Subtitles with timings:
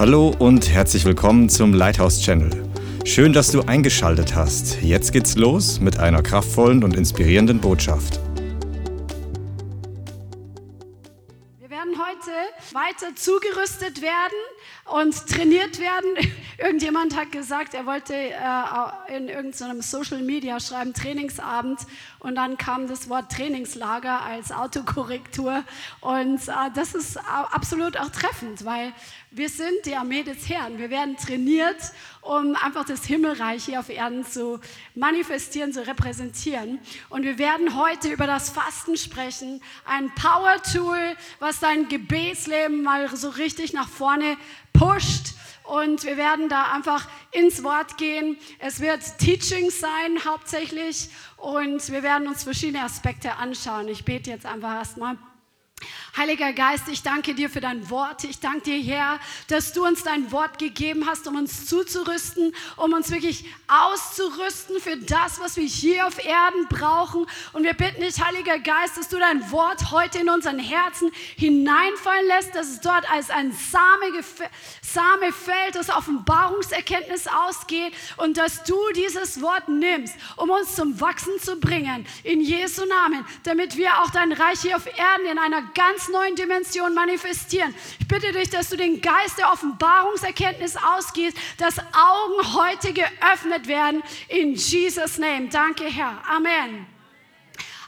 [0.00, 2.50] Hallo und herzlich willkommen zum Lighthouse Channel.
[3.04, 4.80] Schön, dass du eingeschaltet hast.
[4.80, 8.18] Jetzt geht's los mit einer kraftvollen und inspirierenden Botschaft.
[11.58, 14.38] Wir werden heute weiter zugerüstet werden
[14.86, 16.32] und trainiert werden.
[16.58, 21.80] Irgendjemand hat gesagt, er wollte äh, in irgendeinem Social Media schreiben Trainingsabend
[22.20, 25.62] und dann kam das Wort Trainingslager als Autokorrektur
[26.00, 28.92] und äh, das ist absolut auch treffend, weil
[29.32, 30.78] wir sind die Armee des Herrn.
[30.78, 31.76] Wir werden trainiert,
[32.20, 34.58] um einfach das Himmelreich hier auf Erden zu
[34.96, 36.80] manifestieren, zu repräsentieren.
[37.10, 39.62] Und wir werden heute über das Fasten sprechen.
[39.84, 44.36] Ein Power-Tool, was dein Gebetsleben mal so richtig nach vorne
[44.72, 45.34] pusht.
[45.62, 48.36] Und wir werden da einfach ins Wort gehen.
[48.58, 51.08] Es wird Teaching sein hauptsächlich.
[51.36, 53.86] Und wir werden uns verschiedene Aspekte anschauen.
[53.86, 55.16] Ich bete jetzt einfach erstmal.
[56.16, 58.24] Heiliger Geist, ich danke dir für dein Wort.
[58.24, 62.92] Ich danke dir, Herr, dass du uns dein Wort gegeben hast, um uns zuzurüsten, um
[62.92, 67.26] uns wirklich auszurüsten für das, was wir hier auf Erden brauchen.
[67.52, 72.26] Und wir bitten dich, Heiliger Geist, dass du dein Wort heute in unseren Herzen hineinfallen
[72.26, 74.24] lässt, dass es dort als ein Same,
[74.82, 81.38] Same fällt, das Offenbarungserkenntnis ausgeht und dass du dieses Wort nimmst, um uns zum Wachsen
[81.40, 82.04] zu bringen.
[82.24, 86.08] In Jesu Namen, damit wir auch dein Reich hier auf Erden in einer ganz ganz
[86.10, 87.74] neuen Dimension manifestieren.
[87.98, 94.02] Ich bitte dich, dass du den Geist der Offenbarungserkenntnis ausgehst, dass Augen heute geöffnet werden.
[94.28, 95.48] In Jesus' Name.
[95.48, 96.22] Danke, Herr.
[96.28, 96.86] Amen.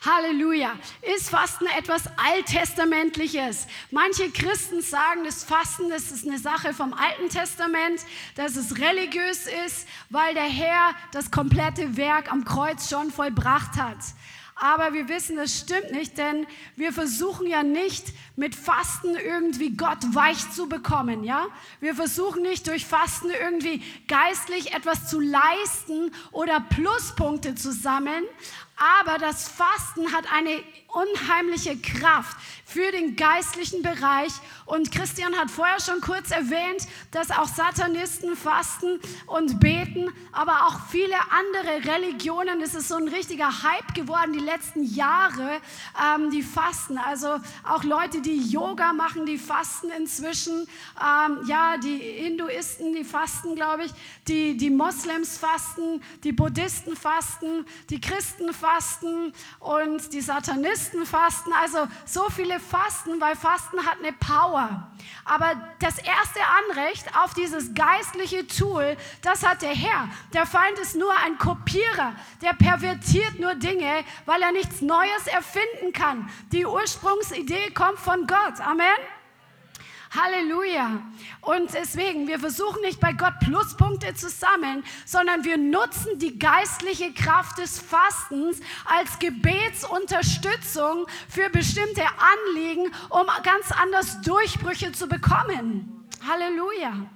[0.04, 0.76] Halleluja.
[1.14, 3.68] Ist Fasten etwas Alttestamentliches?
[3.92, 8.00] Manche Christen sagen, das Fasten das ist eine Sache vom Alten Testament,
[8.34, 13.98] dass es religiös ist, weil der Herr das komplette Werk am Kreuz schon vollbracht hat.
[14.62, 16.46] Aber wir wissen, das stimmt nicht, denn
[16.76, 18.04] wir versuchen ja nicht
[18.36, 21.48] mit Fasten irgendwie Gott weich zu bekommen, ja?
[21.80, 28.22] Wir versuchen nicht durch Fasten irgendwie geistlich etwas zu leisten oder Pluspunkte zu sammeln,
[29.04, 34.32] aber das Fasten hat eine unheimliche Kraft für den geistlichen Bereich.
[34.66, 40.80] Und Christian hat vorher schon kurz erwähnt, dass auch Satanisten fasten und beten, aber auch
[40.90, 42.60] viele andere Religionen.
[42.60, 45.60] Es ist so ein richtiger Hype geworden die letzten Jahre,
[46.00, 46.98] ähm, die fasten.
[46.98, 50.66] Also auch Leute, die Yoga machen, die fasten inzwischen.
[51.00, 53.92] Ähm, ja, die Hinduisten, die fasten, glaube ich.
[54.28, 61.88] Die, die Moslems fasten, die Buddhisten fasten, die Christen fasten und die Satanisten fasten, also
[62.04, 64.92] so viele fasten, weil Fasten hat eine Power.
[65.24, 66.40] Aber das erste
[66.70, 70.08] Anrecht auf dieses geistliche Tool, das hat der Herr.
[70.32, 75.92] Der Feind ist nur ein Kopierer, der pervertiert nur Dinge, weil er nichts Neues erfinden
[75.92, 76.28] kann.
[76.52, 78.60] Die Ursprungsidee kommt von Gott.
[78.60, 78.86] Amen.
[80.14, 81.02] Halleluja.
[81.40, 87.14] Und deswegen, wir versuchen nicht bei Gott Pluspunkte zu sammeln, sondern wir nutzen die geistliche
[87.14, 96.06] Kraft des Fastens als Gebetsunterstützung für bestimmte Anliegen, um ganz anders Durchbrüche zu bekommen.
[96.26, 97.06] Halleluja.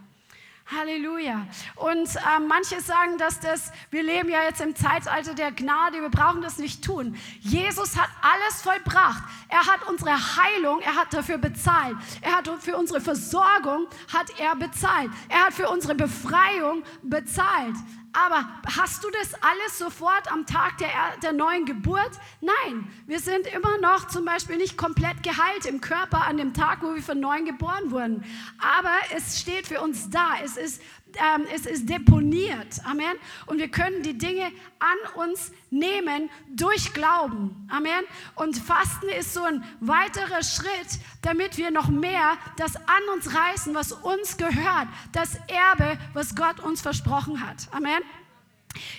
[0.67, 1.47] Halleluja.
[1.77, 6.11] Und äh, manche sagen, dass das, wir leben ja jetzt im Zeitalter der Gnade, wir
[6.11, 7.17] brauchen das nicht tun.
[7.41, 9.23] Jesus hat alles vollbracht.
[9.49, 11.97] Er hat unsere Heilung, er hat dafür bezahlt.
[12.21, 15.11] Er hat für unsere Versorgung, hat er bezahlt.
[15.29, 17.77] Er hat für unsere Befreiung bezahlt.
[18.17, 20.89] Aber hast du das alles sofort am Tag der,
[21.23, 22.13] der neuen Geburt?
[22.41, 26.83] Nein, wir sind immer noch zum Beispiel nicht komplett geheilt im Körper an dem Tag,
[26.83, 28.25] wo wir von neuem geboren wurden.
[28.59, 30.31] Aber es steht für uns da.
[30.43, 30.81] Es ist,
[31.17, 32.81] ähm, es ist deponiert.
[32.85, 33.17] Amen.
[33.47, 37.67] Und wir können die Dinge an uns nehmen durch Glauben.
[37.71, 38.05] Amen.
[38.35, 43.75] Und Fasten ist so ein weiterer Schritt, damit wir noch mehr das an uns reißen,
[43.75, 44.89] was uns gehört.
[45.13, 47.69] Das Erbe, was Gott uns versprochen hat.
[47.73, 48.03] Amen.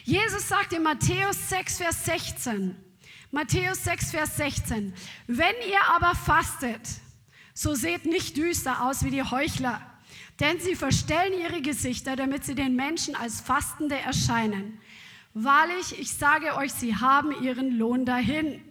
[0.04, 2.76] Jesus sagt in Matthäus 6, Vers 16,
[3.32, 4.94] Matthäus 6, Vers 16,
[5.28, 6.82] wenn ihr aber fastet,
[7.54, 9.82] so seht nicht düster aus wie die Heuchler,
[10.40, 14.80] denn sie verstellen ihre Gesichter, damit sie den Menschen als Fastende erscheinen.
[15.34, 18.62] Wahrlich, ich sage euch, sie haben ihren Lohn dahin.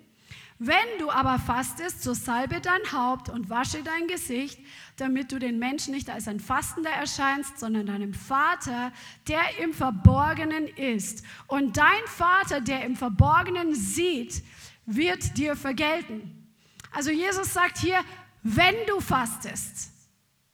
[0.58, 4.58] Wenn du aber fastest, so salbe dein Haupt und wasche dein Gesicht,
[4.96, 8.90] damit du den Menschen nicht als ein Fastender erscheinst, sondern deinem Vater,
[9.28, 11.24] der im Verborgenen ist.
[11.46, 14.42] Und dein Vater, der im Verborgenen sieht,
[14.86, 16.48] wird dir vergelten.
[16.90, 17.98] Also Jesus sagt hier,
[18.42, 19.90] wenn du fastest,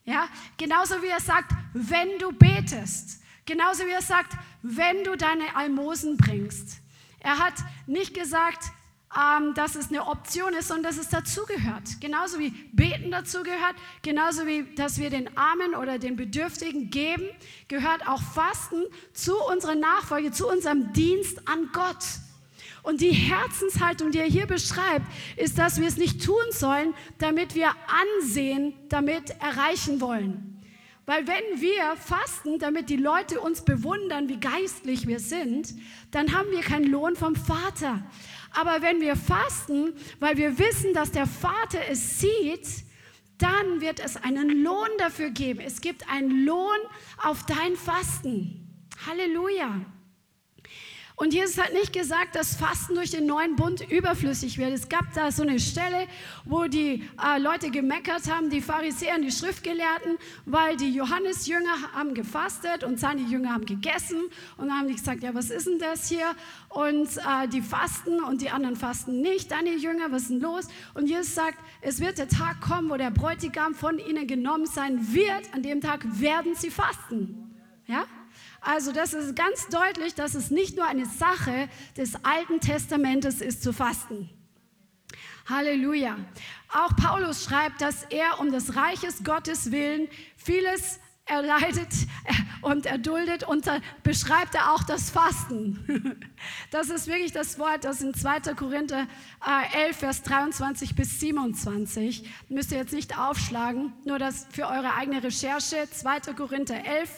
[0.05, 4.33] ja, genauso wie er sagt, wenn du betest, genauso wie er sagt,
[4.63, 6.79] wenn du deine Almosen bringst.
[7.21, 7.55] Er hat
[7.87, 8.73] nicht gesagt,
[9.15, 12.01] ähm, dass es eine Option ist, sondern dass es dazugehört.
[12.01, 17.29] Genauso wie Beten dazugehört, genauso wie, dass wir den Armen oder den Bedürftigen geben,
[17.69, 18.83] gehört auch Fasten
[19.13, 22.05] zu unserer Nachfolge, zu unserem Dienst an Gott.
[22.83, 25.07] Und die Herzenshaltung, die er hier beschreibt,
[25.37, 30.61] ist, dass wir es nicht tun sollen, damit wir Ansehen damit erreichen wollen.
[31.07, 35.75] Weil wenn wir fasten, damit die Leute uns bewundern, wie geistlich wir sind,
[36.11, 38.05] dann haben wir keinen Lohn vom Vater.
[38.53, 42.85] Aber wenn wir fasten, weil wir wissen, dass der Vater es sieht,
[43.39, 45.61] dann wird es einen Lohn dafür geben.
[45.61, 46.79] Es gibt einen Lohn
[47.19, 48.87] auf dein Fasten.
[49.07, 49.81] Halleluja.
[51.23, 54.73] Und Jesus hat nicht gesagt, dass Fasten durch den neuen Bund überflüssig wird.
[54.73, 56.09] Es gab da so eine Stelle,
[56.45, 62.15] wo die äh, Leute gemeckert haben, die Pharisäer und die Schriftgelehrten, weil die Johannesjünger haben
[62.15, 64.21] gefastet und seine Jünger haben gegessen.
[64.57, 66.27] Und haben gesagt, ja, was ist denn das hier?
[66.71, 69.53] Und äh, die fasten und die anderen fasten nicht.
[69.53, 70.67] Deine Jünger, was ist denn los?
[70.95, 75.15] Und Jesus sagt, es wird der Tag kommen, wo der Bräutigam von ihnen genommen sein
[75.15, 75.55] wird.
[75.55, 77.55] An dem Tag werden sie fasten.
[77.87, 78.07] Ja?
[78.63, 83.63] Also das ist ganz deutlich, dass es nicht nur eine Sache des Alten Testamentes ist
[83.63, 84.31] zu fasten.
[85.47, 86.17] Halleluja.
[86.69, 91.89] Auch Paulus schreibt, dass er um des Reiches Gottes willen vieles erleidet
[92.63, 93.69] und erduldet und
[94.03, 96.19] beschreibt er auch das Fasten.
[96.73, 98.55] Das ist wirklich das Wort, das in 2.
[98.55, 99.07] Korinther
[99.75, 104.95] 11, äh, Vers 23 bis 27, müsst ihr jetzt nicht aufschlagen, nur das für eure
[104.95, 106.33] eigene Recherche, 2.
[106.35, 107.11] Korinther 11,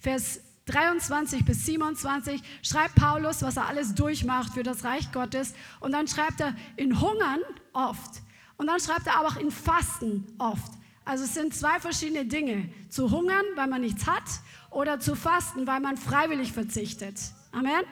[0.00, 5.54] Vers 23 bis 27 schreibt Paulus, was er alles durchmacht für das Reich Gottes.
[5.80, 7.40] Und dann schreibt er in Hungern
[7.72, 8.22] oft.
[8.56, 10.72] Und dann schreibt er aber auch in Fasten oft.
[11.04, 12.68] Also es sind zwei verschiedene Dinge.
[12.88, 14.22] Zu hungern, weil man nichts hat,
[14.70, 17.16] oder zu fasten, weil man freiwillig verzichtet.
[17.52, 17.82] Amen.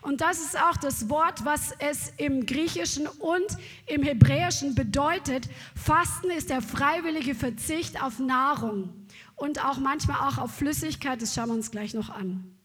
[0.00, 3.46] Und das ist auch das Wort, was es im Griechischen und
[3.86, 5.48] im Hebräischen bedeutet.
[5.74, 9.01] Fasten ist der freiwillige Verzicht auf Nahrung
[9.36, 11.20] und auch manchmal auch auf Flüssigkeit.
[11.20, 12.56] Das schauen wir uns gleich noch an.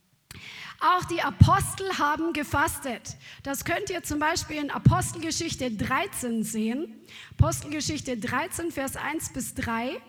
[0.80, 3.18] Auch die Apostel haben gefastet.
[3.42, 7.02] Das könnt ihr zum Beispiel in Apostelgeschichte 13 sehen.
[7.32, 10.00] Apostelgeschichte 13, Vers 1 bis 3.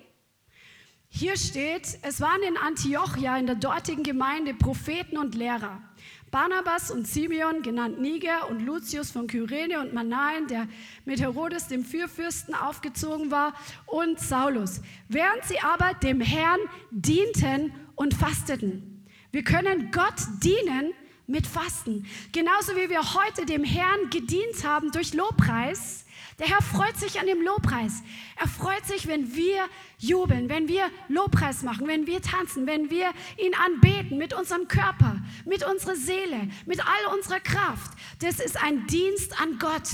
[1.09, 5.81] Hier steht, es waren in Antiochia in der dortigen Gemeinde Propheten und Lehrer.
[6.31, 10.69] Barnabas und Simeon, genannt Niger, und Lucius von Kyrene und Manaen, der
[11.05, 13.55] mit Herodes, dem Fürfürsten, aufgezogen war,
[13.87, 14.83] und Saulus.
[15.09, 16.61] Während sie aber dem Herrn
[16.91, 19.05] dienten und fasteten.
[19.31, 20.93] Wir können Gott dienen
[21.27, 22.07] mit Fasten.
[22.33, 26.07] Genauso wie wir heute dem Herrn gedient haben durch Lobpreis,
[26.39, 28.03] der Herr freut sich an dem Lobpreis.
[28.37, 29.69] Er freut sich, wenn wir
[29.99, 35.21] jubeln, wenn wir Lobpreis machen, wenn wir tanzen, wenn wir ihn anbeten mit unserem Körper,
[35.45, 37.91] mit unserer Seele, mit all unserer Kraft.
[38.21, 39.89] Das ist ein Dienst an Gott.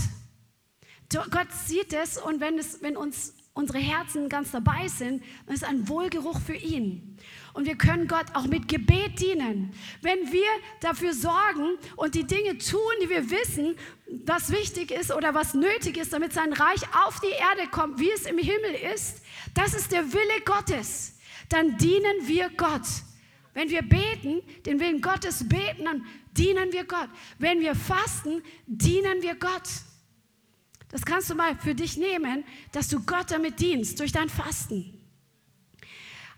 [1.31, 5.63] Gott sieht es und wenn, es, wenn uns unsere Herzen ganz dabei sind, dann ist
[5.63, 7.14] es ein Wohlgeruch für ihn.
[7.55, 9.73] Und wir können Gott auch mit Gebet dienen.
[10.03, 10.49] Wenn wir
[10.81, 13.77] dafür sorgen und die Dinge tun, die wir wissen,
[14.27, 18.11] was wichtig ist oder was nötig ist, damit sein Reich auf die Erde kommt, wie
[18.11, 19.23] es im Himmel ist,
[19.55, 21.17] das ist der Wille Gottes.
[21.49, 22.87] Dann dienen wir Gott.
[23.55, 27.09] Wenn wir beten, den Willen Gottes beten, dann dienen wir Gott.
[27.39, 29.69] Wenn wir fasten, dienen wir Gott.
[30.91, 35.04] Das kannst du mal für dich nehmen, dass du Gott damit dienst, durch dein Fasten.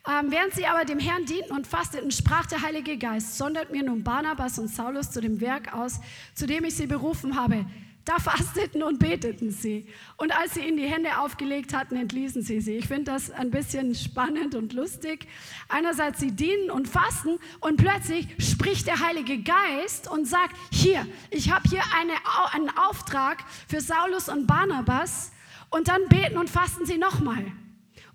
[0.09, 3.83] Ähm, während sie aber dem Herrn dienten und fasteten, sprach der Heilige Geist, sondert mir
[3.83, 5.99] nun Barnabas und Saulus zu dem Werk aus,
[6.35, 7.67] zu dem ich sie berufen habe.
[8.05, 9.89] Da fasteten und beteten sie.
[10.17, 12.77] Und als sie ihnen die Hände aufgelegt hatten, entließen sie sie.
[12.77, 15.27] Ich finde das ein bisschen spannend und lustig.
[15.69, 21.51] Einerseits sie dienen und fasten und plötzlich spricht der Heilige Geist und sagt, hier, ich
[21.51, 22.13] habe hier eine,
[22.53, 25.33] einen Auftrag für Saulus und Barnabas.
[25.71, 27.45] Und dann beten und fasten sie nochmal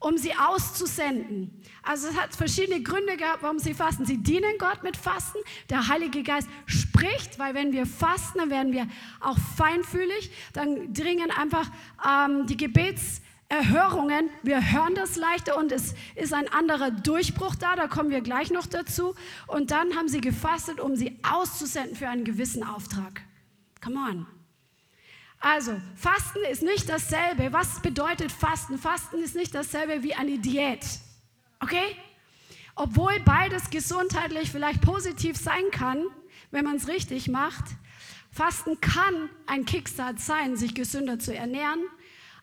[0.01, 1.61] um sie auszusenden.
[1.83, 4.05] Also es hat verschiedene Gründe gehabt, warum sie fasten.
[4.05, 5.37] Sie dienen Gott mit Fasten.
[5.69, 8.87] Der Heilige Geist spricht, weil wenn wir fasten, dann werden wir
[9.19, 10.31] auch feinfühlig.
[10.53, 11.69] Dann dringen einfach
[12.05, 14.29] ähm, die Gebetserhörungen.
[14.41, 17.75] Wir hören das leichter und es ist ein anderer Durchbruch da.
[17.75, 19.13] Da kommen wir gleich noch dazu.
[19.45, 23.21] Und dann haben sie gefastet, um sie auszusenden für einen gewissen Auftrag.
[23.81, 24.40] Come on.
[25.41, 27.51] Also, Fasten ist nicht dasselbe.
[27.51, 28.77] Was bedeutet Fasten?
[28.77, 30.85] Fasten ist nicht dasselbe wie eine Diät.
[31.59, 31.95] Okay?
[32.75, 36.05] Obwohl beides gesundheitlich vielleicht positiv sein kann,
[36.51, 37.65] wenn man es richtig macht.
[38.31, 41.81] Fasten kann ein Kickstart sein, sich gesünder zu ernähren,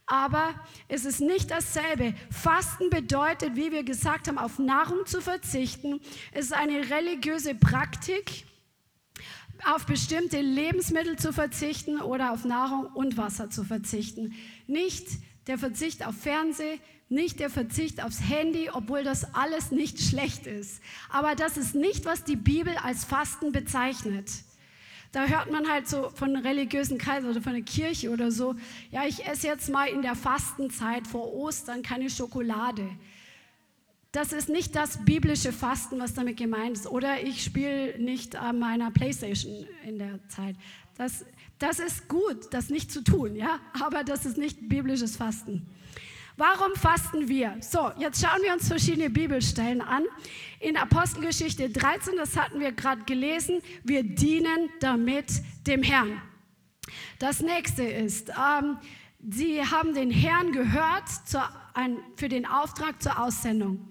[0.04, 0.54] aber
[0.88, 2.14] es ist nicht dasselbe.
[2.30, 6.00] Fasten bedeutet, wie wir gesagt haben, auf Nahrung zu verzichten.
[6.32, 8.44] Es ist eine religiöse Praktik,
[9.64, 14.34] auf bestimmte Lebensmittel zu verzichten oder auf Nahrung und Wasser zu verzichten.
[14.66, 15.06] Nicht
[15.46, 20.82] der Verzicht auf Fernseh, nicht der Verzicht aufs Handy, obwohl das alles nicht schlecht ist.
[21.08, 24.30] Aber das ist nicht, was die Bibel als Fasten bezeichnet.
[25.12, 28.56] Da hört man halt so von religiösen Kreisen oder von der Kirche oder so,
[28.90, 32.86] ja, ich esse jetzt mal in der Fastenzeit vor Ostern keine Schokolade.
[34.12, 36.86] Das ist nicht das biblische Fasten, was damit gemeint ist.
[36.86, 40.56] Oder ich spiele nicht an meiner Playstation in der Zeit.
[40.96, 41.26] Das,
[41.58, 45.66] das ist gut, das nicht zu tun, ja, aber das ist nicht biblisches Fasten.
[46.38, 47.56] Warum fasten wir?
[47.60, 50.04] So, jetzt schauen wir uns verschiedene Bibelstellen an.
[50.60, 55.26] In Apostelgeschichte 13, das hatten wir gerade gelesen, wir dienen damit
[55.66, 56.22] dem Herrn.
[57.18, 58.78] Das nächste ist, ähm,
[59.28, 61.42] sie haben den Herrn gehört zur,
[61.74, 63.90] ein, für den Auftrag zur Aussendung.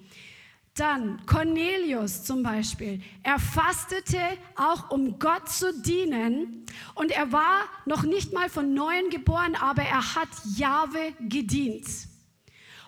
[0.78, 3.02] Dann Cornelius zum Beispiel.
[3.24, 4.20] Er fastete
[4.56, 6.66] auch, um Gott zu dienen.
[6.94, 11.88] Und er war noch nicht mal von Neuem geboren, aber er hat Jahwe gedient.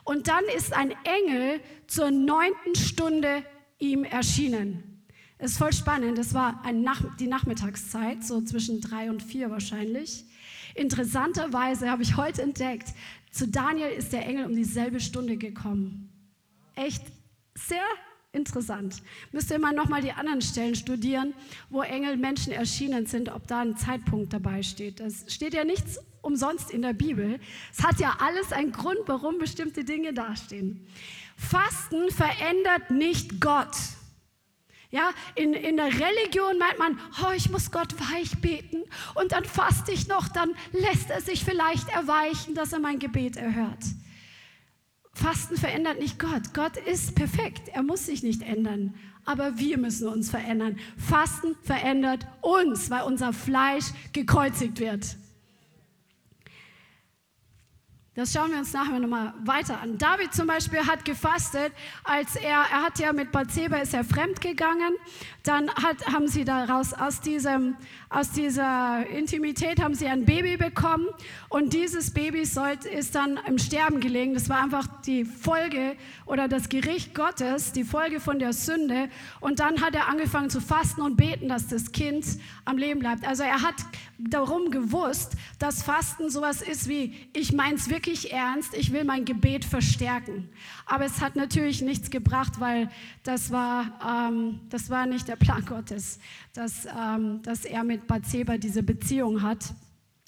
[0.03, 3.43] Und dann ist ein Engel zur neunten Stunde
[3.79, 5.03] ihm erschienen.
[5.39, 6.17] Ist voll spannend.
[6.17, 10.25] Das war Nach die Nachmittagszeit, so zwischen drei und vier wahrscheinlich.
[10.75, 12.89] Interessanterweise habe ich heute entdeckt,
[13.31, 16.09] zu Daniel ist der Engel um dieselbe Stunde gekommen.
[16.75, 17.03] Echt
[17.67, 17.83] sehr
[18.31, 19.01] interessant.
[19.31, 21.33] Müsst ihr mal nochmal die anderen Stellen studieren,
[21.69, 24.99] wo Engel Menschen erschienen sind, ob da ein Zeitpunkt dabei steht.
[24.99, 27.39] Das steht ja nichts umsonst in der Bibel.
[27.71, 30.87] Es hat ja alles einen Grund, warum bestimmte Dinge dastehen.
[31.37, 33.75] Fasten verändert nicht Gott.
[34.91, 39.45] Ja, in, in der Religion meint man, oh, ich muss Gott weich beten und dann
[39.45, 43.83] faste ich noch, dann lässt er sich vielleicht erweichen, dass er mein Gebet erhört.
[45.21, 46.53] Fasten verändert nicht Gott.
[46.53, 47.69] Gott ist perfekt.
[47.73, 48.95] Er muss sich nicht ändern.
[49.25, 50.79] Aber wir müssen uns verändern.
[50.97, 55.17] Fasten verändert uns, weil unser Fleisch gekreuzigt wird.
[58.15, 59.97] Das schauen wir uns nachher nochmal weiter an.
[59.97, 61.71] David zum Beispiel hat gefastet,
[62.03, 64.93] als er, er hat ja mit Bathseba ist er fremd gegangen,
[65.43, 67.75] dann hat, haben sie daraus, aus, diesem,
[68.09, 71.07] aus dieser Intimität haben sie ein Baby bekommen
[71.47, 74.33] und dieses Baby sollt, ist dann im Sterben gelegen.
[74.33, 79.59] Das war einfach die Folge oder das Gericht Gottes, die Folge von der Sünde und
[79.59, 82.25] dann hat er angefangen zu fasten und beten, dass das Kind
[82.65, 83.25] am Leben bleibt.
[83.27, 83.75] Also er hat
[84.17, 89.03] darum gewusst, dass Fasten sowas ist wie, ich meine es wirklich wirklich ernst, ich will
[89.03, 90.49] mein Gebet verstärken.
[90.91, 92.89] Aber es hat natürlich nichts gebracht, weil
[93.21, 96.19] das war, ähm, das war nicht der Plan Gottes,
[96.53, 99.75] dass, ähm, dass er mit Bathseba diese Beziehung hat.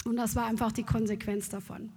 [0.04, 1.90] Und das war einfach die Konsequenz davon.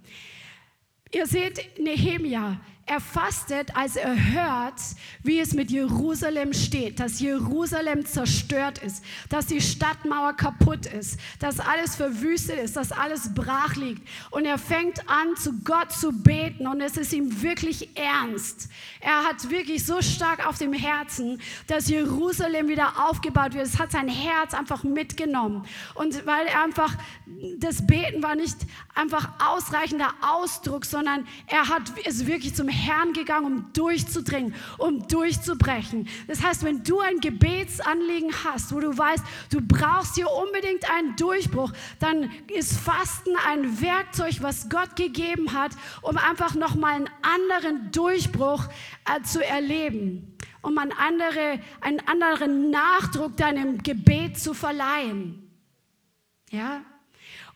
[1.12, 4.80] Ihr seht Nehemia, er fastet, als er hört,
[5.24, 11.58] wie es mit Jerusalem steht, dass Jerusalem zerstört ist, dass die Stadtmauer kaputt ist, dass
[11.58, 14.06] alles verwüstet ist, dass alles brach liegt.
[14.30, 18.68] Und er fängt an, zu Gott zu beten und es ist ihm wirklich ernst.
[19.00, 23.66] Er hat wirklich so stark auf dem Herzen, dass Jerusalem wieder aufgebaut wird.
[23.66, 25.66] Es hat sein Herz einfach mitgenommen.
[25.94, 26.94] Und weil er einfach,
[27.58, 28.58] das Beten war nicht
[28.94, 36.08] einfach ausreichender Ausdruck, sondern er hat es wirklich zum Herrn gegangen, um durchzudringen, um durchzubrechen.
[36.26, 41.16] Das heißt, wenn du ein Gebetsanliegen hast, wo du weißt, du brauchst hier unbedingt einen
[41.16, 47.90] Durchbruch, dann ist Fasten ein Werkzeug, was Gott gegeben hat, um einfach nochmal einen anderen
[47.92, 48.64] Durchbruch
[49.06, 55.42] äh, zu erleben, um einen, andere, einen anderen Nachdruck deinem Gebet zu verleihen.
[56.50, 56.82] Ja,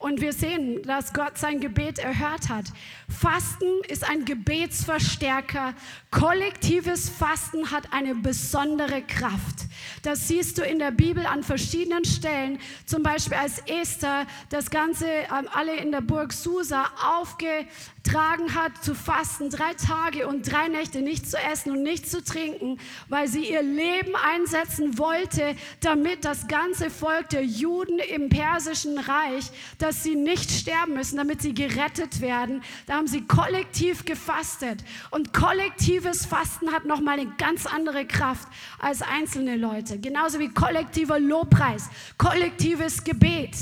[0.00, 2.64] und wir sehen, dass Gott sein Gebet erhört hat.
[3.10, 5.74] Fasten ist ein Gebetsverstärker.
[6.10, 9.66] Kollektives Fasten hat eine besondere Kraft.
[10.02, 12.58] Das siehst du in der Bibel an verschiedenen Stellen.
[12.86, 16.84] Zum Beispiel als Esther das Ganze ähm, alle in der Burg Susa
[17.18, 22.22] aufgetragen hat, zu fasten, drei Tage und drei Nächte nicht zu essen und nicht zu
[22.22, 28.98] trinken, weil sie ihr Leben einsetzen wollte, damit das ganze Volk der Juden im persischen
[28.98, 32.62] Reich, dass sie nicht sterben müssen, damit sie gerettet werden.
[32.86, 34.84] Da haben sie kollektiv gefastet.
[35.10, 38.46] Und kollektives Fasten hat nochmal eine ganz andere Kraft
[38.78, 39.98] als einzelne Leute.
[39.98, 41.88] Genauso wie kollektiver Lobpreis,
[42.18, 43.56] kollektives Gebet.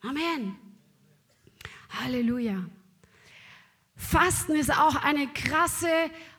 [0.00, 0.54] Amen.
[2.00, 2.66] Halleluja.
[3.96, 5.88] Fasten ist auch eine krasse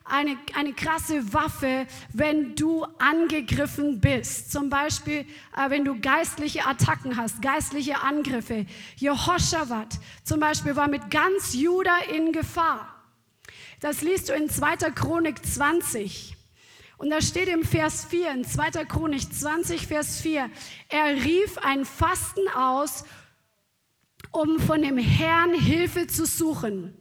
[0.10, 4.52] eine, eine krasse Waffe, wenn du angegriffen bist.
[4.52, 8.66] Zum Beispiel, äh, wenn du geistliche Attacken hast, geistliche Angriffe.
[8.96, 12.94] Jehoshaphat zum Beispiel war mit ganz Juda in Gefahr.
[13.80, 14.92] Das liest du in 2.
[14.92, 16.36] Chronik 20.
[16.98, 18.86] Und da steht im Vers 4, in 2.
[18.86, 20.50] Chronik 20, Vers 4,
[20.90, 23.06] er rief ein Fasten aus,
[24.32, 26.98] um von dem Herrn Hilfe zu suchen.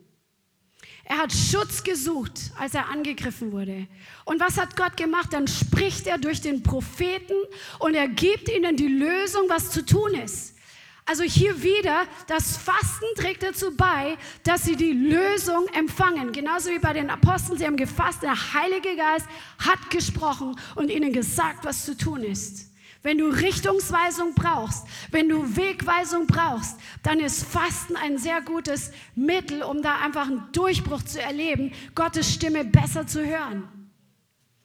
[1.09, 3.87] Er hat Schutz gesucht, als er angegriffen wurde.
[4.25, 5.33] Und was hat Gott gemacht?
[5.33, 7.35] Dann spricht er durch den Propheten
[7.79, 10.57] und er gibt ihnen die Lösung, was zu tun ist.
[11.05, 16.33] Also hier wieder, das Fasten trägt dazu bei, dass sie die Lösung empfangen.
[16.33, 19.27] Genauso wie bei den Aposteln, sie haben gefasst, der Heilige Geist
[19.61, 22.66] hat gesprochen und ihnen gesagt, was zu tun ist.
[23.07, 29.63] Wenn du Richtungsweisung brauchst, wenn du Wegweisung brauchst, dann ist Fasten ein sehr gutes Mittel,
[29.63, 33.69] um da einfach einen Durchbruch zu erleben, Gottes Stimme besser zu hören.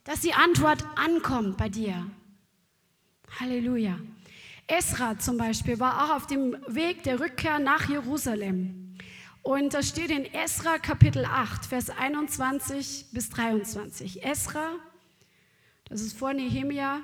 [0.02, 2.04] Dass die Antwort ankommt bei dir.
[3.38, 3.96] Halleluja.
[4.66, 8.96] Esra zum Beispiel war auch auf dem Weg der Rückkehr nach Jerusalem.
[9.42, 14.24] Und das steht in Esra Kapitel 8, Vers 21 bis 23.
[14.24, 14.72] Esra,
[15.84, 17.02] das ist vor Nehemia,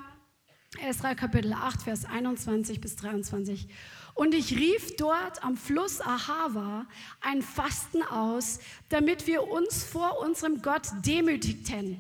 [0.77, 3.69] Esra Kapitel 8, Vers 21 bis 23.
[4.15, 6.87] Und ich rief dort am Fluss Ahava
[7.21, 8.59] ein Fasten aus,
[8.89, 11.99] damit wir uns vor unserem Gott demütigten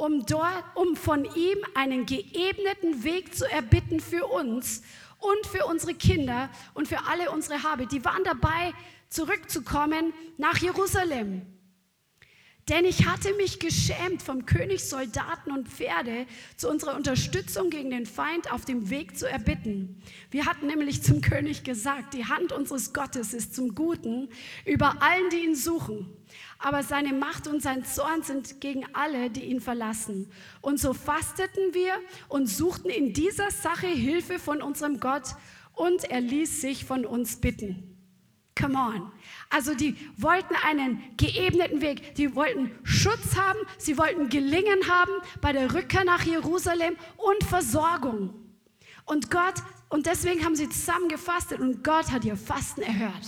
[0.00, 4.82] um, dort, um von ihm einen geebneten Weg zu erbitten für uns
[5.18, 7.86] und für unsere Kinder und für alle unsere Habe.
[7.86, 8.72] Die waren dabei,
[9.10, 11.42] zurückzukommen nach Jerusalem.
[12.70, 16.24] Denn ich hatte mich geschämt, vom König Soldaten und Pferde
[16.56, 20.00] zu unserer Unterstützung gegen den Feind auf dem Weg zu erbitten.
[20.30, 24.28] Wir hatten nämlich zum König gesagt, die Hand unseres Gottes ist zum Guten
[24.64, 26.16] über allen, die ihn suchen.
[26.60, 30.30] Aber seine Macht und sein Zorn sind gegen alle, die ihn verlassen.
[30.60, 31.94] Und so fasteten wir
[32.28, 35.34] und suchten in dieser Sache Hilfe von unserem Gott
[35.74, 37.89] und er ließ sich von uns bitten.
[38.60, 39.10] Come on.
[39.48, 45.52] Also die wollten einen geebneten Weg, die wollten Schutz haben, sie wollten Gelingen haben bei
[45.52, 48.34] der Rückkehr nach Jerusalem und Versorgung.
[49.06, 49.54] Und Gott,
[49.88, 53.22] und deswegen haben sie zusammen gefastet und Gott hat ihr Fasten erhört.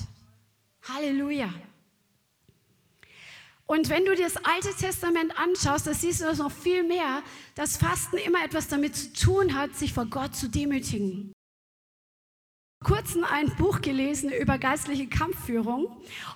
[0.89, 1.49] Halleluja.
[3.67, 7.23] Und wenn du dir das Alte Testament anschaust, da siehst du noch viel mehr,
[7.55, 11.33] dass Fasten immer etwas damit zu tun hat, sich vor Gott zu demütigen
[12.83, 15.89] kurzem ein Buch gelesen über geistliche Kampfführung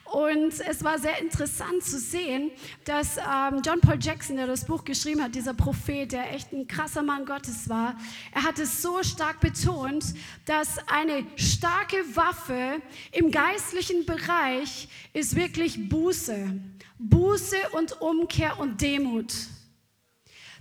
[0.04, 2.50] und es war sehr interessant zu sehen,
[2.84, 6.68] dass ähm, John Paul Jackson, der das Buch geschrieben hat, dieser Prophet, der echt ein
[6.68, 7.96] krasser Mann Gottes war,
[8.32, 12.80] er hat es so stark betont, dass eine starke Waffe
[13.12, 16.60] im geistlichen Bereich ist wirklich Buße.
[16.98, 19.32] Buße und Umkehr und Demut.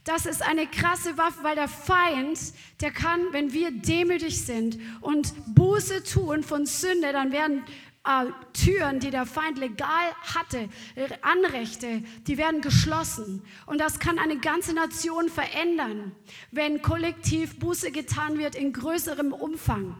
[0.05, 2.39] Das ist eine krasse Waffe, weil der Feind,
[2.79, 7.63] der kann, wenn wir demütig sind und Buße tun von Sünde, dann werden
[8.05, 10.69] äh, Türen, die der Feind legal hatte,
[11.23, 13.41] Anrechte, die werden geschlossen.
[13.65, 16.15] Und das kann eine ganze Nation verändern,
[16.51, 19.97] wenn kollektiv Buße getan wird in größerem Umfang.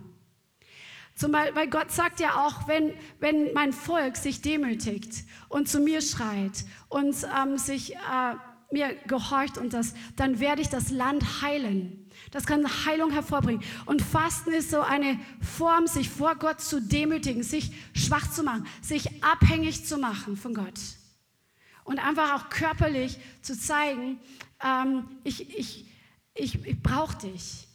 [1.15, 6.01] Zumal, weil Gott sagt ja auch, wenn, wenn mein Volk sich demütigt und zu mir
[6.01, 8.35] schreit und ähm, sich äh,
[8.71, 12.09] mir gehorcht und das, dann werde ich das Land heilen.
[12.31, 13.63] Das kann Heilung hervorbringen.
[13.85, 18.67] Und Fasten ist so eine Form, sich vor Gott zu demütigen, sich schwach zu machen,
[18.81, 20.79] sich abhängig zu machen von Gott.
[21.83, 24.19] Und einfach auch körperlich zu zeigen,
[24.63, 25.85] ähm, ich, ich,
[26.33, 27.67] ich, ich brauche dich.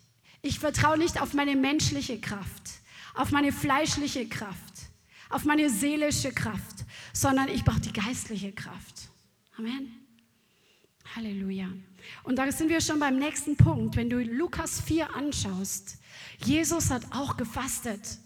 [0.42, 2.62] Ich vertraue nicht auf meine menschliche Kraft,
[3.14, 4.74] auf meine fleischliche Kraft,
[5.29, 9.11] auf meine seelische Kraft, sondern ich brauche die geistliche Kraft.
[9.57, 9.99] Amen.
[11.16, 11.68] Halleluja.
[12.23, 13.96] Und da sind wir schon beim nächsten Punkt.
[13.96, 15.99] Wenn du Lukas 4 anschaust,
[16.44, 18.18] Jesus hat auch gefastet.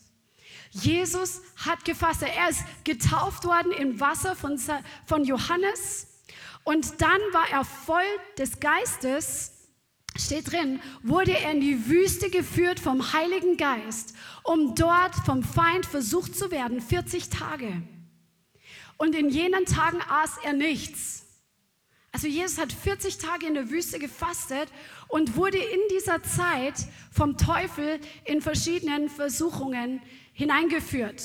[0.70, 2.28] Jesus hat gefastet.
[2.36, 4.60] Er ist getauft worden im Wasser von,
[5.06, 6.08] von Johannes.
[6.64, 8.02] Und dann war er voll
[8.38, 9.52] des Geistes,
[10.16, 15.86] steht drin, wurde er in die Wüste geführt vom Heiligen Geist, um dort vom Feind
[15.86, 17.82] versucht zu werden, 40 Tage.
[18.96, 21.23] Und in jenen Tagen aß er nichts.
[22.14, 24.68] Also Jesus hat 40 Tage in der Wüste gefastet
[25.08, 26.74] und wurde in dieser Zeit
[27.10, 30.00] vom Teufel in verschiedenen Versuchungen
[30.32, 31.20] hineingeführt.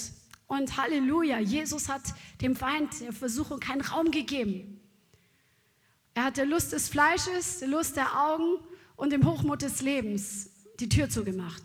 [0.47, 2.02] Und Halleluja, Jesus hat
[2.41, 4.82] dem Feind der Versuchung keinen Raum gegeben.
[6.15, 8.58] Er hat der Lust des Fleisches, der Lust der Augen
[8.95, 10.49] und dem Hochmut des Lebens
[10.80, 11.62] die Tür zugemacht.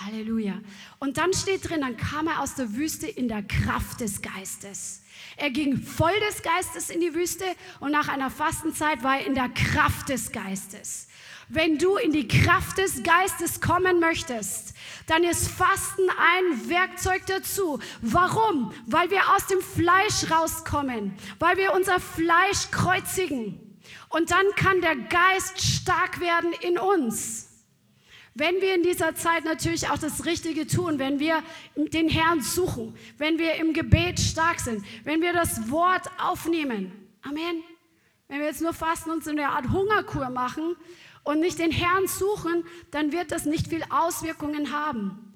[0.00, 0.60] Halleluja.
[0.98, 5.02] Und dann steht drin, dann kam er aus der Wüste in der Kraft des Geistes.
[5.36, 7.44] Er ging voll des Geistes in die Wüste
[7.80, 11.08] und nach einer Fastenzeit war er in der Kraft des Geistes.
[11.48, 14.74] Wenn du in die Kraft des Geistes kommen möchtest,
[15.06, 17.78] dann ist Fasten ein Werkzeug dazu.
[18.00, 18.72] Warum?
[18.86, 23.60] Weil wir aus dem Fleisch rauskommen, weil wir unser Fleisch kreuzigen
[24.08, 27.51] Und dann kann der Geist stark werden in uns.
[28.34, 31.42] Wenn wir in dieser Zeit natürlich auch das Richtige tun, wenn wir
[31.76, 36.92] den Herrn suchen, wenn wir im Gebet stark sind, wenn wir das Wort aufnehmen.
[37.22, 37.62] Amen.
[38.28, 40.76] Wenn wir jetzt nur fasten und so eine Art Hungerkur machen
[41.24, 45.34] und nicht den Herrn suchen, dann wird das nicht viel Auswirkungen haben.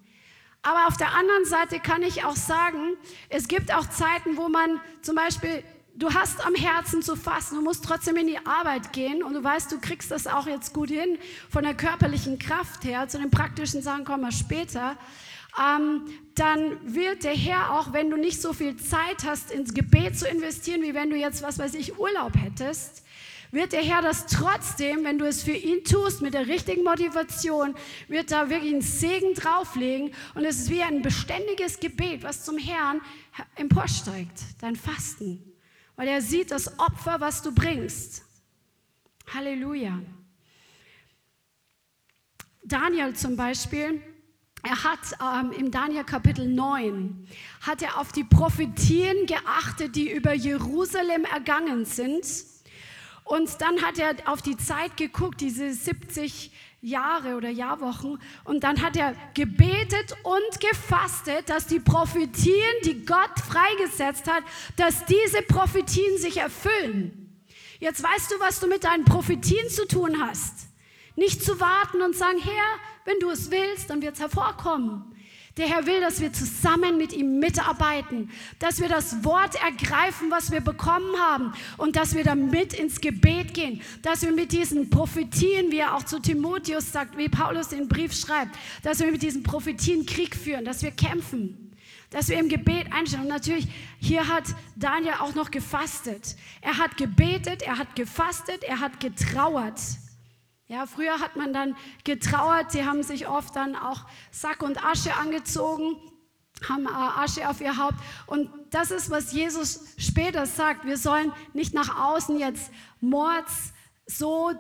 [0.62, 2.96] Aber auf der anderen Seite kann ich auch sagen,
[3.28, 5.62] es gibt auch Zeiten, wo man zum Beispiel,
[5.96, 9.42] du hast am Herzen zu fasten, du musst trotzdem in die Arbeit gehen und du
[9.42, 13.09] weißt, du kriegst das auch jetzt gut hin von der körperlichen Kraft her.
[13.09, 14.96] Zu den praktischen Sachen kommen wir später.
[15.59, 16.02] Ähm,
[16.35, 20.28] dann wird der Herr auch, wenn du nicht so viel Zeit hast, ins Gebet zu
[20.28, 23.02] investieren, wie wenn du jetzt, was weiß ich, Urlaub hättest,
[23.52, 27.74] wird der Herr das trotzdem, wenn du es für ihn tust, mit der richtigen Motivation,
[28.09, 32.59] wird da wirklich einen Segen drauflegen und es ist wie ein beständiges Gebet, was zum
[32.59, 33.00] Herrn
[33.54, 35.56] emporsteigt, dein Fasten,
[35.96, 38.22] weil er sieht das Opfer, was du bringst.
[39.32, 40.00] Halleluja.
[42.64, 44.00] Daniel zum Beispiel,
[44.62, 47.26] er hat ähm, im Daniel Kapitel 9,
[47.61, 52.26] hat er auf die Prophetien geachtet, die über Jerusalem ergangen sind
[53.26, 58.21] und dann hat er auf die Zeit geguckt, diese 70 Jahre oder Jahrwochen.
[58.45, 64.45] Und dann hat er gebetet und gefastet, dass die Prophetien, die Gott freigesetzt hat,
[64.77, 67.45] dass diese Prophetien sich erfüllen.
[67.79, 70.69] Jetzt weißt du, was du mit deinen Prophetien zu tun hast.
[71.15, 75.15] Nicht zu warten und sagen, Herr, wenn du es willst, dann wird es hervorkommen.
[75.57, 80.51] Der Herr will, dass wir zusammen mit ihm mitarbeiten, dass wir das Wort ergreifen, was
[80.51, 85.71] wir bekommen haben und dass wir damit ins Gebet gehen, dass wir mit diesen Prophetien,
[85.71, 89.42] wie er auch zu Timotheus sagt, wie Paulus den Brief schreibt, dass wir mit diesen
[89.42, 91.75] Prophetien Krieg führen, dass wir kämpfen,
[92.11, 93.23] dass wir im Gebet einstellen.
[93.23, 93.66] Und natürlich,
[93.99, 94.45] hier hat
[94.77, 96.37] Daniel auch noch gefastet.
[96.61, 99.81] Er hat gebetet, er hat gefastet, er hat getrauert.
[100.68, 105.14] Ja, früher hat man dann getrauert, sie haben sich oft dann auch Sack und Asche
[105.14, 105.96] angezogen,
[106.68, 107.98] haben äh, Asche auf ihr Haupt.
[108.26, 110.85] Und das ist, was Jesus später sagt.
[110.85, 113.72] Wir sollen nicht nach außen jetzt Mords
[114.07, 114.52] so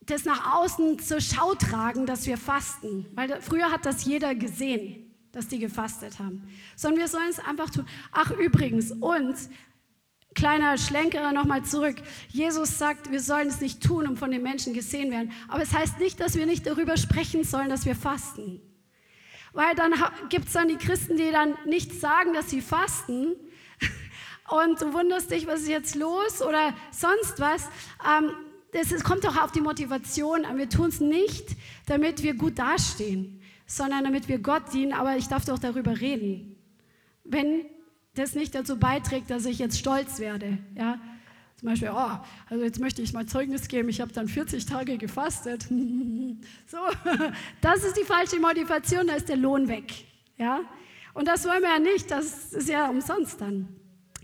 [0.00, 3.06] das nach außen zur Schau tragen, dass wir fasten.
[3.14, 6.48] Weil früher hat das jeder gesehen, dass die gefastet haben.
[6.74, 7.86] Sondern wir sollen es einfach tun.
[8.12, 9.36] Ach übrigens, und
[10.34, 11.96] Kleiner Schlenkerer nochmal zurück.
[12.28, 15.32] Jesus sagt, wir sollen es nicht tun, um von den Menschen gesehen werden.
[15.48, 18.60] Aber es heißt nicht, dass wir nicht darüber sprechen sollen, dass wir fasten.
[19.52, 19.92] Weil dann
[20.28, 23.34] gibt es dann die Christen, die dann nicht sagen, dass sie fasten.
[24.48, 27.68] Und du wunderst dich, was ist jetzt los oder sonst was.
[28.06, 28.30] Ähm,
[28.72, 30.58] das kommt doch auf die Motivation an.
[30.58, 34.92] Wir tun es nicht, damit wir gut dastehen, sondern damit wir Gott dienen.
[34.92, 36.56] Aber ich darf doch darüber reden.
[37.24, 37.64] Wenn
[38.20, 40.58] das nicht dazu beiträgt, dass ich jetzt stolz werde.
[40.76, 41.00] Ja?
[41.56, 44.96] Zum Beispiel, oh, also jetzt möchte ich mal Zeugnis geben, ich habe dann 40 Tage
[44.96, 45.64] gefastet.
[46.66, 46.78] so,
[47.60, 49.92] das ist die falsche Motivation, da ist der Lohn weg.
[50.38, 50.60] Ja?
[51.12, 53.68] Und das wollen wir ja nicht, das ist ja umsonst dann.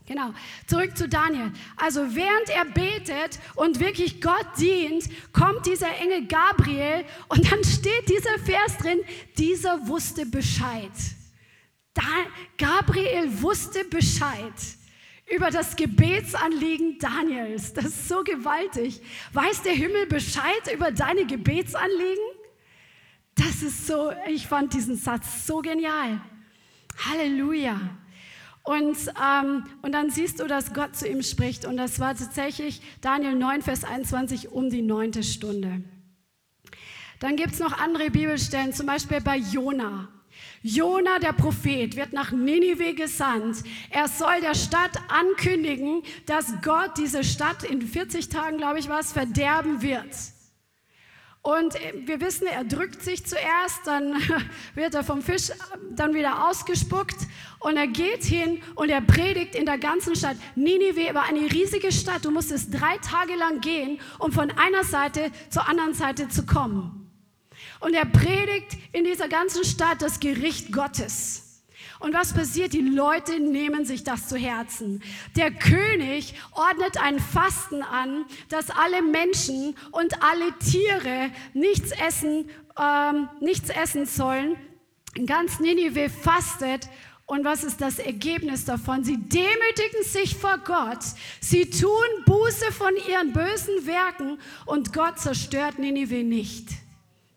[0.06, 0.32] Genau.
[0.68, 1.52] Zurück zu Daniel.
[1.76, 8.08] Also während er betet und wirklich Gott dient, kommt dieser Engel Gabriel und dann steht
[8.08, 9.00] dieser Vers drin,
[9.36, 10.92] dieser wusste Bescheid.
[12.58, 14.52] Gabriel wusste Bescheid
[15.34, 17.72] über das Gebetsanliegen Daniels.
[17.72, 19.00] Das ist so gewaltig.
[19.32, 22.24] Weiß der Himmel Bescheid über deine Gebetsanliegen?
[23.34, 26.20] Das ist so, ich fand diesen Satz so genial.
[27.04, 27.78] Halleluja.
[28.62, 31.66] Und, ähm, und dann siehst du, dass Gott zu ihm spricht.
[31.66, 35.84] Und das war tatsächlich Daniel 9, Vers 21 um die neunte Stunde.
[37.20, 40.08] Dann gibt es noch andere Bibelstellen, zum Beispiel bei Jona.
[40.66, 43.58] Jona, der Prophet, wird nach Ninive gesandt.
[43.88, 49.12] Er soll der Stadt ankündigen, dass Gott diese Stadt in 40 Tagen, glaube ich, was
[49.12, 50.08] verderben wird.
[51.42, 51.74] Und
[52.06, 54.20] wir wissen, er drückt sich zuerst, dann
[54.74, 55.52] wird er vom Fisch
[55.92, 57.28] dann wieder ausgespuckt
[57.60, 60.36] und er geht hin und er predigt in der ganzen Stadt.
[60.56, 62.24] Ninive war eine riesige Stadt.
[62.24, 67.05] Du musstest drei Tage lang gehen, um von einer Seite zur anderen Seite zu kommen.
[67.80, 71.46] Und er predigt in dieser ganzen Stadt das Gericht Gottes.
[71.98, 72.72] Und was passiert?
[72.72, 75.02] Die Leute nehmen sich das zu Herzen.
[75.34, 83.28] Der König ordnet ein Fasten an, dass alle Menschen und alle Tiere nichts essen, ähm,
[83.40, 84.56] nichts essen sollen.
[85.26, 86.88] Ganz Ninive fastet
[87.24, 89.02] und was ist das Ergebnis davon?
[89.02, 91.02] Sie demütigen sich vor Gott,
[91.40, 91.90] sie tun
[92.24, 96.68] Buße von ihren bösen Werken und Gott zerstört Ninive nicht.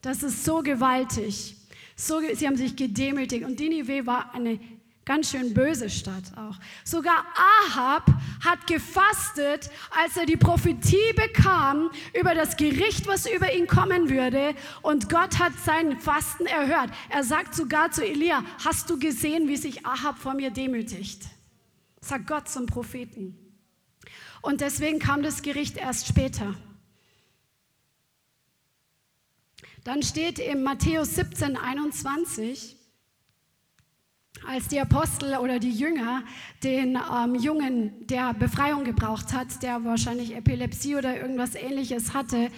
[0.02, 1.56] Das ist so gewaltig.
[1.96, 3.46] So, sie haben sich gedemütigt.
[3.46, 4.60] Und Ninive war eine
[5.10, 6.56] Ganz schön böse Stadt auch.
[6.84, 7.26] Sogar
[7.66, 8.06] Ahab
[8.46, 14.54] hat gefastet, als er die Prophetie bekam über das Gericht, was über ihn kommen würde.
[14.84, 16.92] Und Gott hat sein Fasten erhört.
[17.10, 21.24] Er sagt sogar zu Elia, hast du gesehen, wie sich Ahab vor mir demütigt?
[22.02, 23.36] Sagt Gott zum Propheten.
[24.44, 26.54] Und deswegen kam das Gericht erst später.
[29.90, 32.78] Dann steht im Matthäus 17, 21,
[34.48, 36.24] als die Apostel oder die Jünger
[36.64, 42.52] den ähm, Jungen, der Befreiung gebraucht hat, der wahrscheinlich Epilepsie oder irgendwas ähnliches hatte,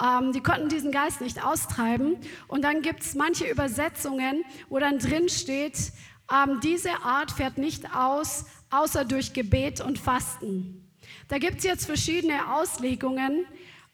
[0.00, 2.18] ähm, die konnten diesen Geist nicht austreiben.
[2.46, 5.90] Und dann gibt es manche Übersetzungen, wo dann drin steht,
[6.32, 10.88] ähm, diese Art fährt nicht aus, außer durch Gebet und Fasten.
[11.26, 13.44] Da gibt es jetzt verschiedene Auslegungen.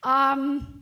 [0.05, 0.82] Ähm,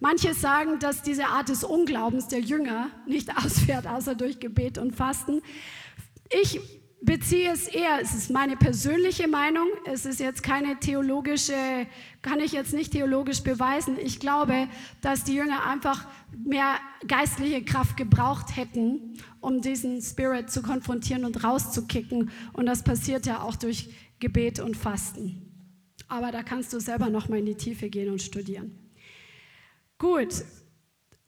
[0.00, 4.94] Manche sagen, dass diese Art des Unglaubens der Jünger nicht ausfährt, außer durch Gebet und
[4.94, 5.42] Fasten.
[6.30, 6.60] Ich
[7.00, 11.54] beziehe es eher, es ist meine persönliche Meinung, es ist jetzt keine theologische,
[12.22, 13.96] kann ich jetzt nicht theologisch beweisen.
[13.98, 14.68] Ich glaube,
[15.00, 16.06] dass die Jünger einfach
[16.36, 22.30] mehr geistliche Kraft gebraucht hätten, um diesen Spirit zu konfrontieren und rauszukicken.
[22.52, 25.42] Und das passiert ja auch durch Gebet und Fasten.
[26.08, 28.87] Aber da kannst du selber noch mal in die Tiefe gehen und studieren.
[29.98, 30.28] Gut,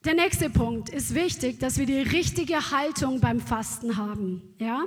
[0.04, 4.54] der nächste Punkt ist wichtig, dass wir die richtige Haltung beim Fasten haben.
[4.58, 4.84] Ja?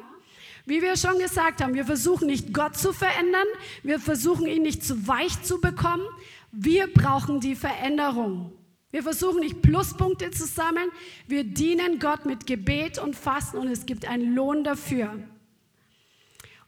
[0.65, 3.45] Wie wir schon gesagt haben, wir versuchen nicht Gott zu verändern,
[3.83, 6.05] wir versuchen ihn nicht zu weich zu bekommen.
[6.53, 8.53] Wir brauchen die Veränderung.
[8.91, 10.89] Wir versuchen nicht Pluspunkte zu sammeln,
[11.27, 15.17] wir dienen Gott mit Gebet und Fasten und es gibt einen Lohn dafür.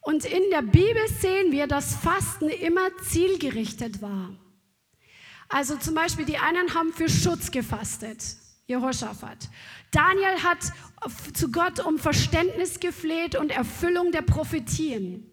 [0.02, 4.32] Und in der Bibel sehen wir, dass Fasten immer zielgerichtet war.
[5.48, 8.18] Also zum Beispiel die einen haben für Schutz gefastet,
[8.68, 9.50] Jehoshaphat.
[9.92, 10.60] Daniel hat
[11.34, 15.30] zu Gott um Verständnis gefleht und Erfüllung der Prophetien.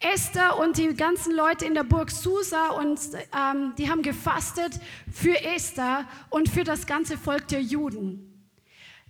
[0.00, 3.00] Esther und die ganzen Leute in der Burg Susa und
[3.34, 4.78] ähm, die haben gefastet
[5.10, 8.30] für Esther und für das ganze Volk der Juden.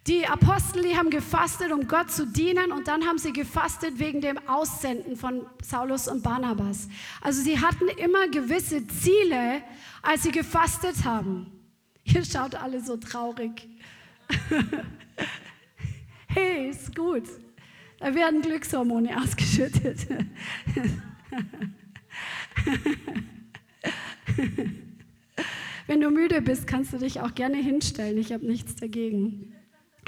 [0.06, 4.20] Die Apostel, die haben gefastet, um Gott zu dienen und dann haben sie gefastet wegen
[4.20, 6.88] dem Aussenden von Saulus und Barnabas.
[7.22, 9.62] Also sie hatten immer gewisse Ziele,
[10.04, 11.50] als sie gefastet haben.
[12.04, 13.68] Ihr schaut alle so traurig.
[16.26, 17.24] hey, ist gut.
[17.98, 20.06] Da werden Glückshormone ausgeschüttet.
[25.86, 28.18] Wenn du müde bist, kannst du dich auch gerne hinstellen.
[28.18, 29.54] Ich habe nichts dagegen.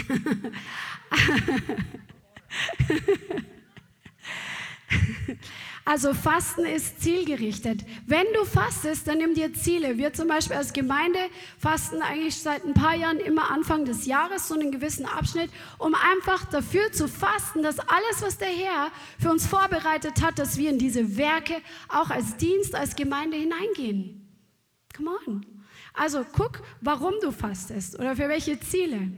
[5.87, 7.85] Also Fasten ist zielgerichtet.
[8.07, 9.99] Wenn du fastest, dann nimm dir Ziele.
[9.99, 11.21] Wir zum Beispiel als Gemeinde
[11.61, 15.95] fasten eigentlich seit ein paar Jahren immer Anfang des Jahres so einen gewissen Abschnitt, um
[15.95, 20.71] einfach dafür zu fasten, dass alles, was der Herr für uns vorbereitet hat, dass wir
[20.71, 21.55] in diese Werke
[21.89, 24.29] auch als Dienst, als Gemeinde hineingehen.
[24.97, 25.47] Come on.
[25.95, 29.13] Also guck, warum du fastest oder für welche Ziele.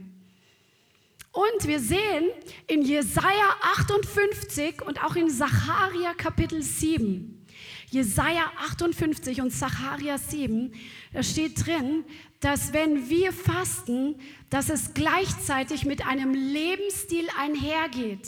[1.31, 2.31] Und wir sehen
[2.67, 7.45] in Jesaja 58 und auch in Zacharia Kapitel 7,
[7.91, 10.73] Jesaja 58 und Zacharia 7,
[11.13, 12.03] da steht drin,
[12.39, 18.27] dass wenn wir fasten, dass es gleichzeitig mit einem Lebensstil einhergeht.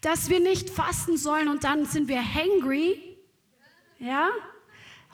[0.00, 3.00] Dass wir nicht fasten sollen und dann sind wir hangry,
[3.98, 4.28] ja,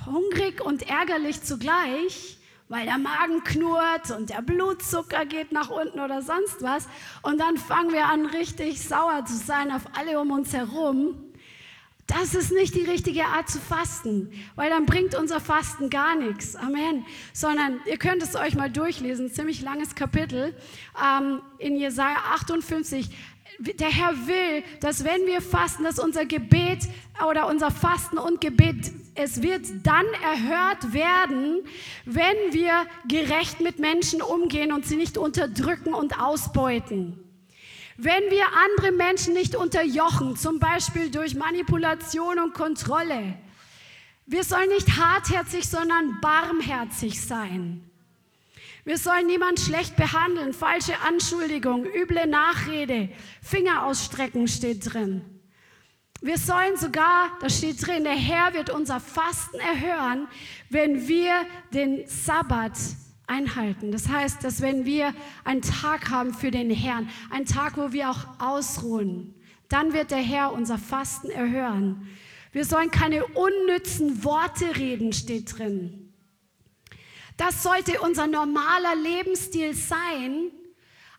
[0.07, 2.38] hungrig und ärgerlich zugleich,
[2.69, 6.89] weil der Magen knurrt und der Blutzucker geht nach unten oder sonst was.
[7.23, 11.15] Und dann fangen wir an, richtig sauer zu sein auf alle um uns herum.
[12.07, 16.57] Das ist nicht die richtige Art zu fasten, weil dann bringt unser Fasten gar nichts.
[16.57, 17.05] Amen.
[17.35, 20.55] Sondern ihr könnt es euch mal durchlesen, ziemlich langes Kapitel
[21.03, 23.11] ähm, in Jesaja 58
[23.59, 26.81] der Herr will, dass wenn wir fasten, dass unser Gebet
[27.29, 31.65] oder unser Fasten und Gebet, es wird dann erhört werden,
[32.05, 37.19] wenn wir gerecht mit Menschen umgehen und sie nicht unterdrücken und ausbeuten.
[37.97, 43.35] Wenn wir andere Menschen nicht unterjochen, zum Beispiel durch Manipulation und Kontrolle.
[44.27, 47.91] Wir sollen nicht hartherzig, sondern barmherzig sein.
[48.85, 53.09] Wir sollen niemand schlecht behandeln, falsche Anschuldigung, üble Nachrede,
[53.43, 55.38] Finger ausstrecken steht drin.
[56.21, 60.27] Wir sollen sogar, da steht drin, der Herr wird unser Fasten erhören,
[60.69, 62.73] wenn wir den Sabbat
[63.29, 63.93] einhalten.
[63.93, 68.11] Das heißt, dass wenn wir einen Tag haben für den Herrn, einen Tag, wo wir
[68.11, 69.35] auch ausruhen,
[69.69, 72.09] dann wird der Herr unser Fasten erhören.
[72.51, 76.13] Wir sollen keine unnützen Worte reden, steht drin.
[77.37, 80.51] Das sollte unser normaler Lebensstil sein,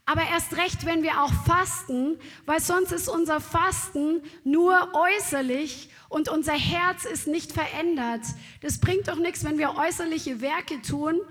[0.10, 2.18] Aber erst recht, wenn wir auch fasten,
[2.48, 8.22] weil sonst ist unser Fasten nur äußerlich und unser Herz ist nicht verändert.
[8.62, 11.22] Das bringt doch nichts, wenn wir äußerliche Werke tun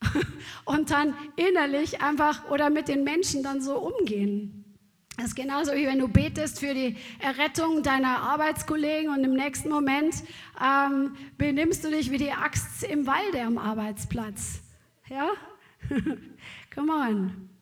[0.64, 4.64] und dann innerlich einfach oder mit den Menschen dann so umgehen.
[5.18, 9.68] Das ist genauso wie wenn du betest für die Errettung deiner Arbeitskollegen und im nächsten
[9.68, 10.14] Moment
[10.64, 14.60] ähm, benimmst du dich wie die Axt im Walde am Arbeitsplatz.
[15.10, 15.28] Ja?
[16.74, 17.53] Come on.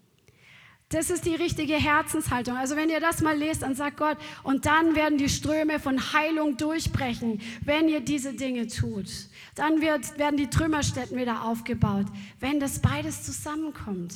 [0.92, 2.54] Das ist die richtige Herzenshaltung.
[2.56, 6.12] Also wenn ihr das mal lest, dann sagt Gott, und dann werden die Ströme von
[6.12, 9.06] Heilung durchbrechen, wenn ihr diese Dinge tut.
[9.54, 12.06] Dann wird, werden die Trümmerstätten wieder aufgebaut,
[12.40, 14.14] wenn das beides zusammenkommt.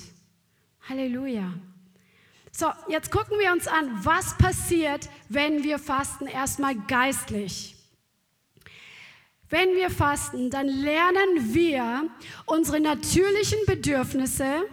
[0.86, 1.54] Halleluja.
[2.52, 7.74] So, jetzt gucken wir uns an, was passiert, wenn wir fasten, erstmal geistlich.
[9.48, 12.10] Wenn wir fasten, dann lernen wir
[12.46, 14.64] unsere natürlichen Bedürfnisse,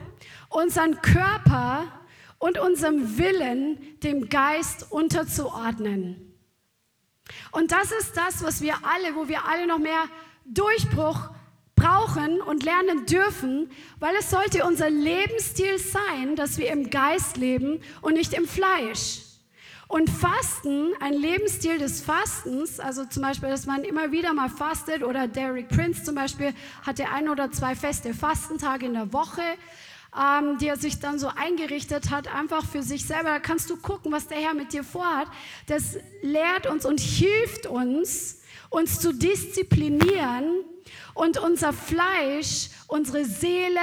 [0.54, 1.86] unseren Körper
[2.38, 6.34] und unserem Willen dem Geist unterzuordnen.
[7.52, 10.06] Und das ist das, was wir alle, wo wir alle noch mehr
[10.46, 11.30] Durchbruch
[11.76, 17.82] brauchen und lernen dürfen, weil es sollte unser Lebensstil sein, dass wir im Geist leben
[18.02, 19.22] und nicht im Fleisch.
[19.88, 25.04] Und Fasten, ein Lebensstil des Fastens, also zum Beispiel, dass man immer wieder mal fastet
[25.04, 29.44] oder Derek Prince zum Beispiel hatte ein oder zwei feste Fastentage in der Woche,
[30.17, 33.30] ähm, die er sich dann so eingerichtet hat, einfach für sich selber.
[33.30, 35.28] Da kannst du gucken, was der Herr mit dir vorhat.
[35.67, 40.65] Das lehrt uns und hilft uns, uns zu disziplinieren
[41.13, 43.80] und unser Fleisch, unsere Seele,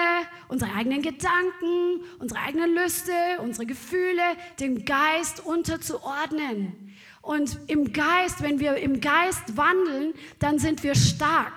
[0.49, 3.13] unsere eigenen Gedanken, unsere eigenen Lüste,
[3.43, 4.23] unsere Gefühle
[4.59, 6.95] dem Geist unterzuordnen.
[7.23, 11.55] Und im Geist, wenn wir im Geist wandeln, dann sind wir stark.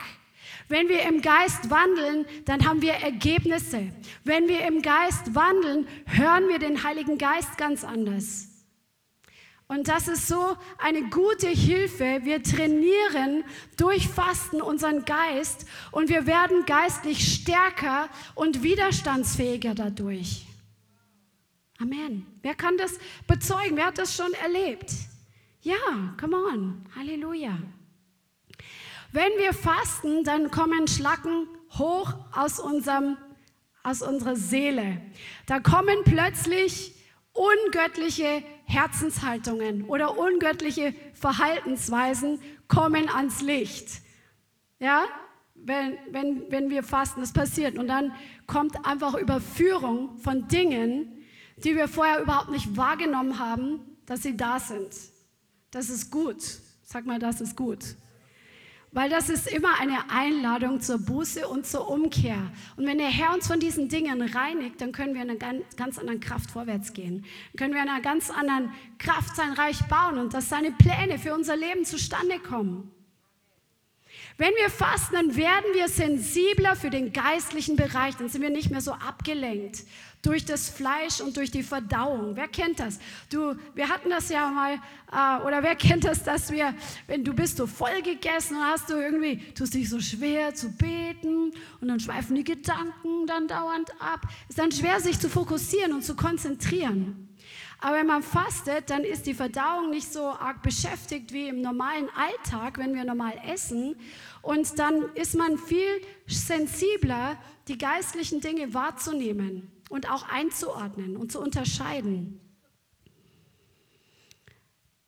[0.69, 3.89] Wenn wir im Geist wandeln, dann haben wir Ergebnisse.
[4.23, 8.49] Wenn wir im Geist wandeln, hören wir den Heiligen Geist ganz anders.
[9.67, 12.19] Und das ist so eine gute Hilfe.
[12.23, 13.43] Wir trainieren
[13.77, 20.45] durch Fasten unseren Geist und wir werden geistlich stärker und widerstandsfähiger dadurch.
[21.79, 22.27] Amen.
[22.41, 23.77] Wer kann das bezeugen?
[23.77, 24.91] Wer hat das schon erlebt?
[25.61, 26.85] Ja, come on.
[26.95, 27.57] Halleluja.
[29.13, 31.47] Wenn wir fasten, dann kommen Schlacken
[31.77, 33.15] hoch aus, unserem,
[33.83, 34.99] aus unserer Seele.
[35.45, 36.95] Da kommen plötzlich
[37.31, 44.01] ungöttliche Herzenshaltungen oder ungöttliche Verhaltensweisen kommen ans Licht.
[44.79, 45.03] Ja,
[45.53, 47.77] wenn, wenn, wenn wir fasten, das passiert.
[47.77, 48.15] Und dann
[48.47, 51.23] kommt einfach Überführung von Dingen,
[51.57, 54.89] die wir vorher überhaupt nicht wahrgenommen haben, dass sie da sind.
[55.69, 56.41] Das ist gut.
[56.81, 57.95] Sag mal, das ist gut.
[58.93, 62.51] Weil das ist immer eine Einladung zur Buße und zur Umkehr.
[62.77, 65.97] Und wenn der Herr uns von diesen Dingen reinigt, dann können wir in einer ganz
[65.97, 67.25] anderen Kraft vorwärts gehen.
[67.51, 71.17] Dann können wir in einer ganz anderen Kraft sein Reich bauen und dass seine Pläne
[71.17, 72.91] für unser Leben zustande kommen.
[74.37, 78.69] Wenn wir fasten, dann werden wir sensibler für den geistlichen Bereich, dann sind wir nicht
[78.69, 79.83] mehr so abgelenkt
[80.23, 82.35] durch das Fleisch und durch die Verdauung.
[82.35, 82.97] Wer kennt das?
[83.29, 84.75] Du, wir hatten das ja mal,
[85.11, 86.73] äh, oder wer kennt das, dass wir,
[87.07, 90.71] wenn du bist so voll gegessen und hast du irgendwie, tust dich so schwer zu
[90.71, 94.21] beten und dann schweifen die Gedanken dann dauernd ab.
[94.47, 97.29] Ist dann schwer, sich zu fokussieren und zu konzentrieren.
[97.79, 102.07] Aber wenn man fastet, dann ist die Verdauung nicht so arg beschäftigt wie im normalen
[102.15, 103.97] Alltag, wenn wir normal essen.
[104.41, 107.35] Und dann ist man viel sensibler,
[107.67, 112.39] die geistlichen Dinge wahrzunehmen und auch einzuordnen und zu unterscheiden.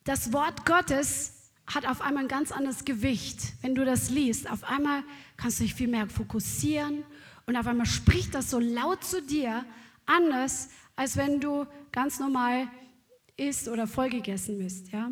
[0.04, 3.54] Das Wort Gottes hat auf einmal ein ganz anderes Gewicht.
[3.64, 5.02] Wenn du das liest, auf einmal
[5.38, 7.04] kannst du dich viel mehr fokussieren
[7.48, 9.66] und auf einmal spricht das so laut zu dir,
[10.06, 12.68] anders als wenn du ganz normal
[13.38, 14.92] isst oder vollgegessen bist.
[14.92, 15.10] Ja?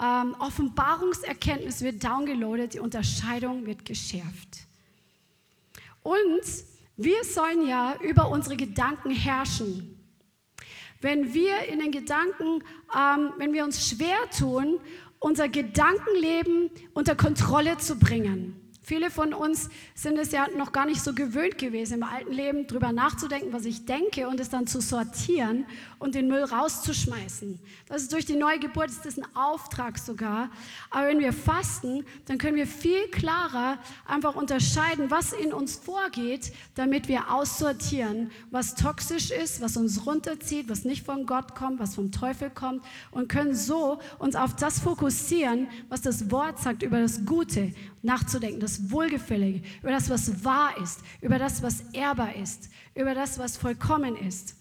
[0.00, 4.66] Ähm, Offenbarungserkenntnis wird downgeloadet, die Unterscheidung wird geschärft.
[6.02, 6.40] Und
[6.96, 9.92] wir sollen ja über unsere Gedanken herrschen.
[11.00, 12.64] Wenn wir in den Gedanken,
[12.96, 14.80] ähm, wenn wir uns schwer tun,
[15.18, 21.02] unser Gedankenleben unter Kontrolle zu bringen, Viele von uns sind es ja noch gar nicht
[21.02, 24.80] so gewöhnt gewesen, im alten Leben drüber nachzudenken, was ich denke und es dann zu
[24.80, 25.66] sortieren
[25.98, 27.58] und den Müll rauszuschmeißen.
[27.88, 30.50] Das ist durch die Neugeburt ist das ein Auftrag sogar.
[30.90, 36.52] Aber wenn wir fasten, dann können wir viel klarer einfach unterscheiden, was in uns vorgeht,
[36.76, 41.96] damit wir aussortieren, was toxisch ist, was uns runterzieht, was nicht von Gott kommt, was
[41.96, 47.00] vom Teufel kommt und können so uns auf das fokussieren, was das Wort sagt über
[47.00, 47.74] das Gute
[48.06, 53.38] nachzudenken, das Wohlgefällige, über das, was wahr ist, über das, was ehrbar ist, über das,
[53.38, 54.54] was vollkommen ist.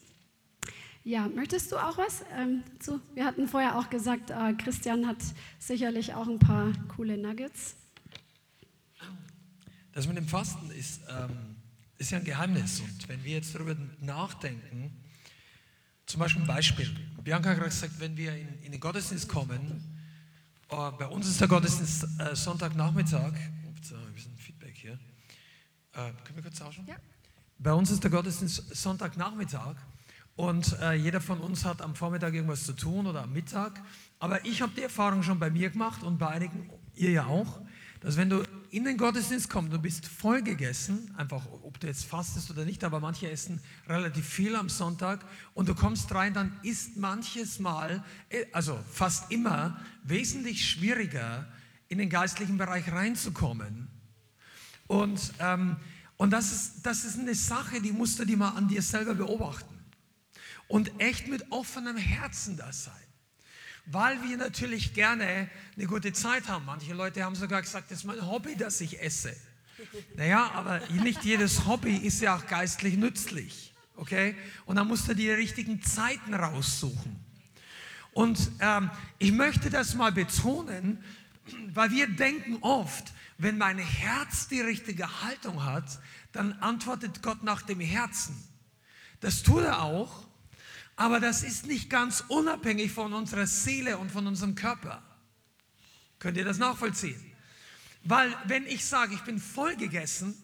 [1.03, 2.99] Ja, möchtest du auch was ähm, dazu?
[3.13, 5.17] Wir hatten vorher auch gesagt, äh, Christian hat
[5.59, 7.75] sicherlich auch ein paar coole Nuggets.
[9.91, 11.55] Das mit dem Fasten ist, ähm,
[11.99, 12.81] ist ja ein Geheimnis.
[12.81, 14.91] Und wenn wir jetzt darüber nachdenken,
[16.07, 16.89] zum Beispiel ein Beispiel.
[17.23, 19.95] Bianca hat gerade gesagt, wenn wir in, in den Gottesdienst kommen,
[20.69, 23.33] äh, bei uns ist der Gottesdienst äh, Sonntagnachmittag.
[23.69, 24.99] Ups, ein bisschen Feedback hier.
[25.95, 26.85] Äh, können wir kurz tauschen?
[26.87, 26.95] Ja.
[27.57, 29.75] Bei uns ist der Gottesdienst Sonntagnachmittag
[30.35, 33.81] und äh, jeder von uns hat am Vormittag irgendwas zu tun oder am Mittag.
[34.19, 37.61] Aber ich habe die Erfahrung schon bei mir gemacht und bei einigen, ihr ja auch,
[38.01, 42.03] dass wenn du in den Gottesdienst kommst, du bist voll gegessen, einfach ob du jetzt
[42.03, 46.59] fastest oder nicht, aber manche essen relativ viel am Sonntag und du kommst rein, dann
[46.61, 51.47] ist manches Mal, äh, also fast immer, wesentlich schwieriger,
[51.87, 53.84] in den geistlichen Bereich reinzukommen.
[54.87, 55.77] Und, ähm,
[56.17, 59.15] und das, ist, das ist eine Sache, die musst du dir mal an dir selber
[59.15, 59.73] beobachten.
[60.67, 63.05] Und echt mit offenem Herzen das sein
[63.85, 66.65] weil wir natürlich gerne eine gute Zeit haben.
[66.65, 69.35] Manche Leute haben sogar gesagt, das ist mein Hobby, dass ich esse.
[70.15, 73.73] Naja, aber nicht jedes Hobby ist ja auch geistlich nützlich.
[73.95, 74.35] Okay?
[74.65, 77.19] Und dann musst du die richtigen Zeiten raussuchen.
[78.13, 81.03] Und ähm, ich möchte das mal betonen,
[81.73, 85.99] weil wir denken oft, wenn mein Herz die richtige Haltung hat,
[86.31, 88.35] dann antwortet Gott nach dem Herzen.
[89.19, 90.27] Das tut er auch,
[90.95, 95.01] aber das ist nicht ganz unabhängig von unserer Seele und von unserem Körper.
[96.19, 97.19] Könnt ihr das nachvollziehen?
[98.03, 100.35] Weil wenn ich sage, ich bin voll gegessen,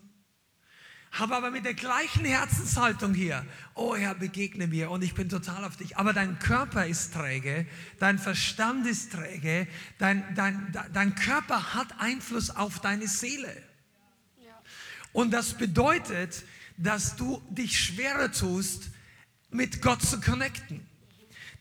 [1.11, 3.45] habe aber mit der gleichen Herzenshaltung hier,
[3.75, 5.97] oh Herr, begegne mir und ich bin total auf dich.
[5.97, 7.67] Aber dein Körper ist träge,
[7.99, 13.51] dein Verstand ist träge, dein, dein, dein Körper hat Einfluss auf deine Seele.
[15.13, 16.43] Und das bedeutet,
[16.77, 18.91] dass du dich schwerer tust,
[19.49, 20.87] mit Gott zu connecten.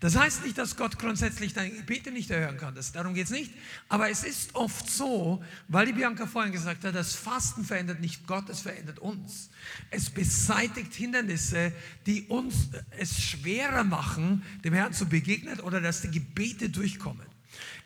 [0.00, 2.74] Das heißt nicht, dass Gott grundsätzlich deine Gebete nicht erhören kann.
[2.74, 3.52] Das, darum geht es nicht.
[3.90, 8.26] Aber es ist oft so, weil die Bianca vorhin gesagt hat, das Fasten verändert nicht
[8.26, 9.50] Gott, es verändert uns.
[9.90, 11.72] Es beseitigt Hindernisse,
[12.06, 17.26] die uns es schwerer machen, dem Herrn zu begegnen oder dass die Gebete durchkommen.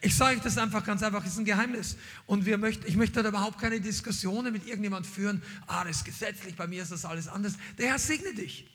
[0.01, 1.97] Ich sage euch das einfach ganz einfach, es ist ein Geheimnis.
[2.27, 5.43] Und wir möchten, ich möchte da überhaupt keine Diskussionen mit irgendjemand führen.
[5.67, 7.55] Ah, das ist gesetzlich, bei mir ist das alles anders.
[7.77, 8.71] Der Herr segne dich.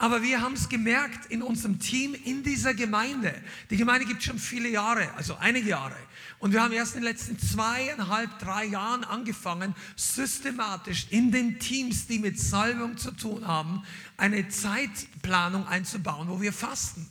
[0.00, 3.34] Aber wir haben es gemerkt in unserem Team, in dieser Gemeinde.
[3.68, 5.96] Die Gemeinde gibt schon viele Jahre, also einige Jahre.
[6.38, 12.06] Und wir haben erst in den letzten zweieinhalb, drei Jahren angefangen, systematisch in den Teams,
[12.06, 13.82] die mit Salbung zu tun haben,
[14.16, 17.08] eine Zeitplanung einzubauen, wo wir fasten.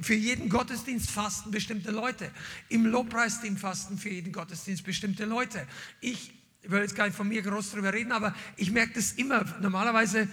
[0.00, 2.32] Für jeden Gottesdienst fasten bestimmte Leute.
[2.68, 5.64] Im Lobpreisteam fasten für jeden Gottesdienst bestimmte Leute.
[6.00, 9.12] Ich, ich will jetzt gar nicht von mir groß drüber reden, aber ich merke das
[9.12, 9.44] immer.
[9.60, 10.28] Normalerweise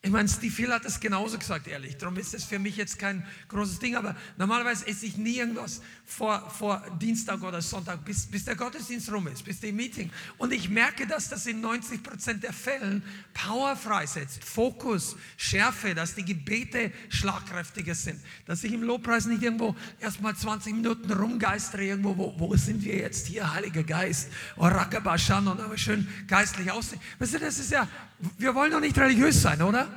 [0.00, 1.96] ich meine, Steve Hill hat es genauso gesagt, ehrlich.
[1.96, 3.96] Darum ist es für mich jetzt kein großes Ding.
[3.96, 9.10] Aber normalerweise esse ich nie irgendwas vor, vor Dienstag oder Sonntag, bis, bis der Gottesdienst
[9.10, 10.12] rum ist, bis der Meeting.
[10.38, 13.02] Und ich merke, dass das in 90 Prozent der Fällen
[13.34, 18.20] Power freisetzt, Fokus, Schärfe, dass die Gebete schlagkräftiger sind.
[18.46, 22.94] Dass ich im Lobpreis nicht irgendwo erstmal 20 Minuten rumgeistere, irgendwo, wo, wo sind wir
[22.94, 24.28] jetzt hier, Heiliger Geist?
[24.56, 27.00] Oh, Rakabashan und aber schön geistlich aussehen.
[27.18, 27.88] Weißt du, das ist ja
[28.38, 29.87] wir wollen doch nicht religiös sein, oder?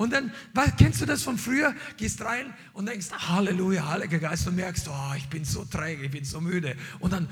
[0.00, 0.32] Und dann,
[0.78, 1.74] kennst du das von früher?
[1.98, 6.10] Gehst rein und denkst, Halleluja, Heiliger Geist, und merkst, oh, ich bin so träge, ich
[6.10, 6.74] bin so müde.
[7.00, 7.28] Und dann,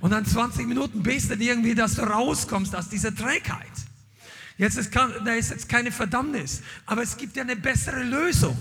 [0.00, 3.70] und dann 20 Minuten betet irgendwie, dass du rauskommst aus dieser Trägheit.
[4.58, 8.60] Jetzt ist, da ist jetzt keine Verdammnis, aber es gibt ja eine bessere Lösung.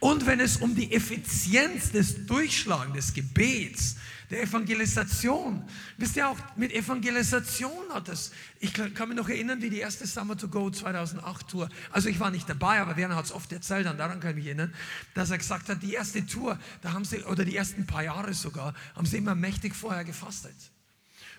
[0.00, 3.96] Und wenn es um die Effizienz des Durchschlagens des Gebets
[4.30, 5.64] der Evangelisation.
[5.96, 10.06] Wisst ihr auch, mit Evangelisation hat es, ich kann mich noch erinnern, wie die erste
[10.06, 13.52] Summer to Go 2008 Tour, also ich war nicht dabei, aber Werner hat es oft
[13.52, 14.74] erzählt, und daran kann ich mich erinnern,
[15.14, 18.34] dass er gesagt hat, die erste Tour, da haben sie, oder die ersten paar Jahre
[18.34, 20.56] sogar, haben sie immer mächtig vorher gefastet.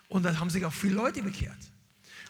[0.10, 1.58] Und da haben sich auch viele Leute bekehrt.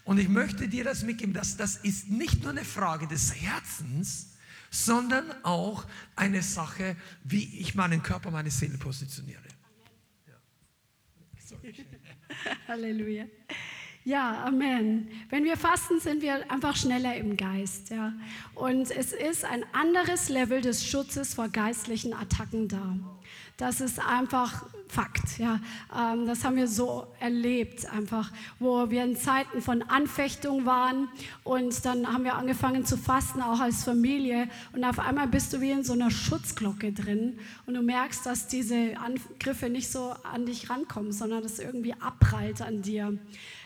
[0.04, 4.30] Und ich möchte dir das mitgeben, dass das ist nicht nur eine Frage des Herzens,
[4.72, 5.86] sondern auch
[6.16, 9.47] eine Sache, wie ich meinen Körper, meine Seele positioniere.
[12.68, 13.26] Halleluja.
[14.04, 15.10] Ja, Amen.
[15.30, 17.90] Wenn wir fasten, sind wir einfach schneller im Geist.
[17.90, 18.14] Ja.
[18.56, 22.96] Und es ist ein anderes Level des Schutzes vor geistlichen Attacken da.
[23.58, 25.38] Das ist einfach Fakt.
[25.38, 25.60] Ja.
[25.96, 31.10] Ähm, das haben wir so erlebt, einfach, wo wir in Zeiten von Anfechtung waren
[31.44, 34.50] und dann haben wir angefangen zu fasten, auch als Familie.
[34.74, 38.48] Und auf einmal bist du wie in so einer Schutzglocke drin und du merkst, dass
[38.48, 43.18] diese Angriffe nicht so an dich rankommen, sondern dass irgendwie abprallt an dir.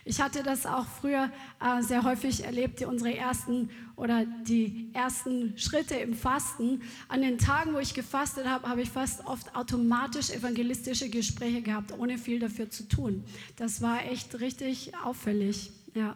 [0.04, 5.58] Ich hatte das auch früher äh, sehr häufig erlebt, die, unsere ersten oder die ersten
[5.58, 6.82] Schritte im Fasten.
[7.08, 11.94] An den Tagen, wo ich gefastet habe, habe ich fast oft automatisch evangelistische Gespräche gehabt,
[11.98, 13.24] ohne viel dafür zu tun.
[13.58, 15.72] Das war echt richtig auffällig.
[15.94, 16.16] Ja.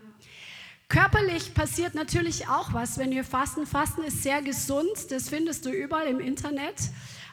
[0.88, 3.66] Körperlich passiert natürlich auch was, wenn wir fasten.
[3.66, 6.76] Fasten ist sehr gesund, das findest du überall im Internet.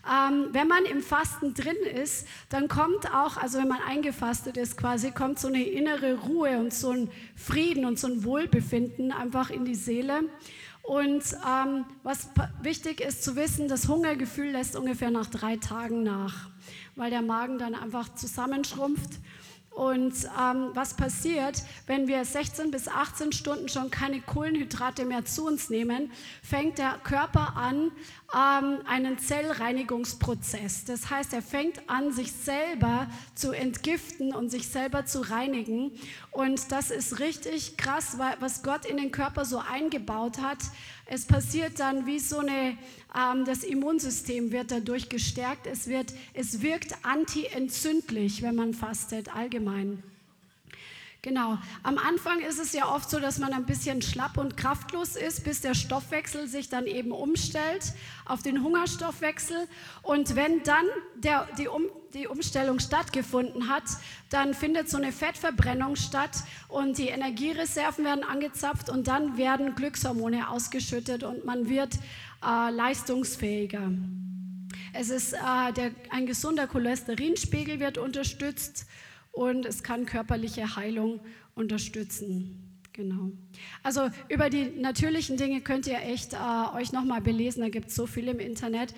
[0.05, 4.77] Ähm, wenn man im Fasten drin ist, dann kommt auch, also wenn man eingefastet ist
[4.77, 9.51] quasi, kommt so eine innere Ruhe und so ein Frieden und so ein Wohlbefinden einfach
[9.51, 10.23] in die Seele.
[10.83, 12.31] Und ähm, was
[12.61, 16.51] wichtig ist zu wissen, das Hungergefühl lässt ungefähr nach drei Tagen nach,
[16.97, 19.21] weil der Magen dann einfach zusammenschrumpft
[19.75, 25.47] und ähm, was passiert, wenn wir 16 bis 18 Stunden schon keine Kohlenhydrate mehr zu
[25.47, 26.13] uns nehmen,
[26.43, 27.91] fängt der Körper an,
[28.35, 30.85] ähm, einen Zellreinigungsprozess.
[30.85, 35.93] Das heißt, er fängt an, sich selber zu entgiften und sich selber zu reinigen.
[36.31, 40.59] Und das ist richtig krass, was Gott in den Körper so eingebaut hat.
[41.07, 42.77] Es passiert dann wie so eine,
[43.45, 45.67] das Immunsystem wird dadurch gestärkt.
[45.67, 50.03] Es, wird, es wirkt antientzündlich, wenn man fastet, allgemein.
[51.25, 51.57] Genau.
[51.85, 55.45] Am Anfang ist es ja oft so, dass man ein bisschen schlapp und kraftlos ist,
[55.45, 57.93] bis der Stoffwechsel sich dann eben umstellt
[58.25, 59.69] auf den Hungerstoffwechsel.
[60.03, 60.85] Und wenn dann
[61.15, 63.85] der, die, um, die Umstellung stattgefunden hat,
[64.31, 70.49] dann findet so eine Fettverbrennung statt und die Energiereserven werden angezapft und dann werden Glückshormone
[70.51, 72.01] ausgeschüttet und man wird
[72.43, 73.93] äh, leistungsfähiger.
[74.93, 78.87] Es ist äh, der, ein gesunder Cholesterinspiegel wird unterstützt
[79.33, 81.21] und es kann körperliche Heilung
[81.55, 82.59] unterstützen.
[82.93, 83.31] Genau.
[83.83, 87.95] Also über die natürlichen Dinge könnt ihr echt äh, euch nochmal belesen, da gibt es
[87.95, 88.95] so viel im Internet.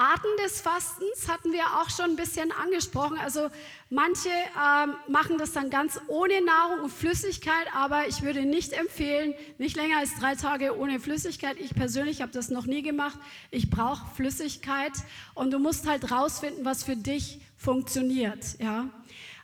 [0.00, 3.18] Arten des Fastens hatten wir auch schon ein bisschen angesprochen.
[3.18, 3.50] Also
[3.90, 9.34] manche äh, machen das dann ganz ohne Nahrung und Flüssigkeit, aber ich würde nicht empfehlen,
[9.58, 11.58] nicht länger als drei Tage ohne Flüssigkeit.
[11.60, 13.18] Ich persönlich habe das noch nie gemacht.
[13.50, 14.92] Ich brauche Flüssigkeit
[15.34, 18.58] und du musst halt rausfinden, was für dich funktioniert.
[18.58, 18.88] Ja.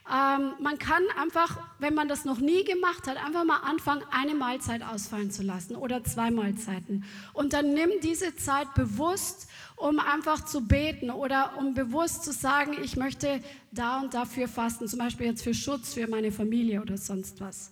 [0.09, 4.35] Ähm, man kann einfach, wenn man das noch nie gemacht hat, einfach mal anfangen, eine
[4.35, 7.03] Mahlzeit ausfallen zu lassen oder zwei Mahlzeiten.
[7.33, 12.75] Und dann nimm diese Zeit bewusst, um einfach zu beten oder um bewusst zu sagen,
[12.83, 16.97] ich möchte da und dafür fasten, zum Beispiel jetzt für Schutz für meine Familie oder
[16.97, 17.71] sonst was.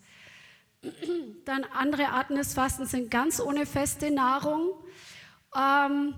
[1.45, 4.69] Dann andere Arten des Fastens sind ganz ohne feste Nahrung.
[5.55, 6.13] Ähm,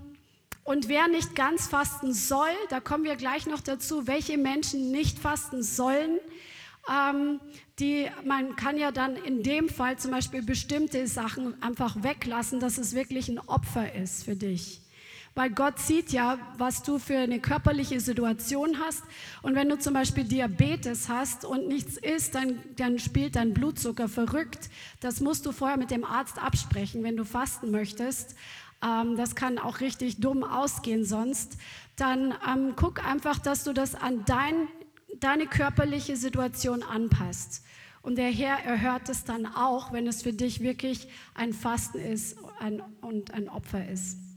[0.62, 5.18] und wer nicht ganz fasten soll, da kommen wir gleich noch dazu, welche Menschen nicht
[5.18, 6.18] fasten sollen.
[6.86, 7.40] Ähm,
[7.78, 12.76] die, man kann ja dann in dem Fall zum Beispiel bestimmte Sachen einfach weglassen, dass
[12.76, 14.82] es wirklich ein Opfer ist für dich.
[15.38, 19.04] Weil Gott sieht ja, was du für eine körperliche Situation hast.
[19.40, 24.08] Und wenn du zum Beispiel Diabetes hast und nichts isst, dann, dann spielt dein Blutzucker
[24.08, 24.68] verrückt.
[24.98, 28.34] Das musst du vorher mit dem Arzt absprechen, wenn du fasten möchtest
[28.82, 31.56] ähm, das kann auch richtig dumm ausgehen sonst,
[31.96, 34.68] dann ähm, guck einfach, dass du das an dein,
[35.18, 37.64] deine körperliche Situation anpasst.
[38.02, 42.36] Und der Herr erhört es dann auch, wenn es für dich wirklich ein Fasten ist
[43.00, 44.27] und ein Opfer ist.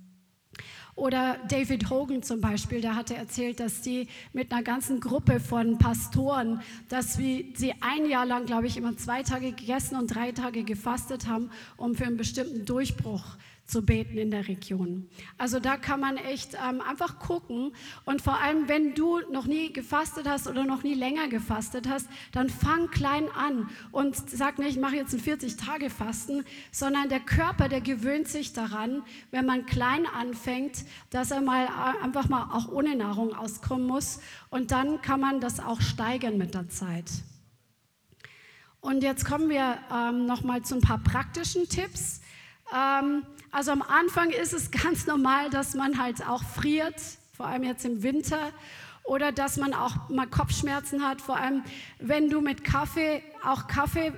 [0.95, 5.77] Oder David Hogan zum Beispiel, der hatte erzählt, dass die mit einer ganzen Gruppe von
[5.77, 10.63] Pastoren, dass sie ein Jahr lang, glaube ich, immer zwei Tage gegessen und drei Tage
[10.63, 13.23] gefastet haben, um für einen bestimmten Durchbruch
[13.71, 15.09] zu beten in der Region.
[15.37, 19.71] Also da kann man echt ähm, einfach gucken und vor allem, wenn du noch nie
[19.71, 24.71] gefastet hast oder noch nie länger gefastet hast, dann fang klein an und sag nicht,
[24.71, 30.05] ich mache jetzt ein 40-Tage-Fasten, sondern der Körper, der gewöhnt sich daran, wenn man klein
[30.05, 34.19] anfängt, dass er mal äh, einfach mal auch ohne Nahrung auskommen muss
[34.49, 37.09] und dann kann man das auch steigern mit der Zeit.
[38.81, 42.19] Und jetzt kommen wir ähm, noch mal zu ein paar praktischen Tipps.
[42.73, 46.95] Ähm, also am Anfang ist es ganz normal, dass man halt auch friert,
[47.35, 48.51] vor allem jetzt im Winter.
[49.03, 51.63] Oder dass man auch mal Kopfschmerzen hat, vor allem
[51.99, 54.13] wenn du mit Kaffee, auch Kaffee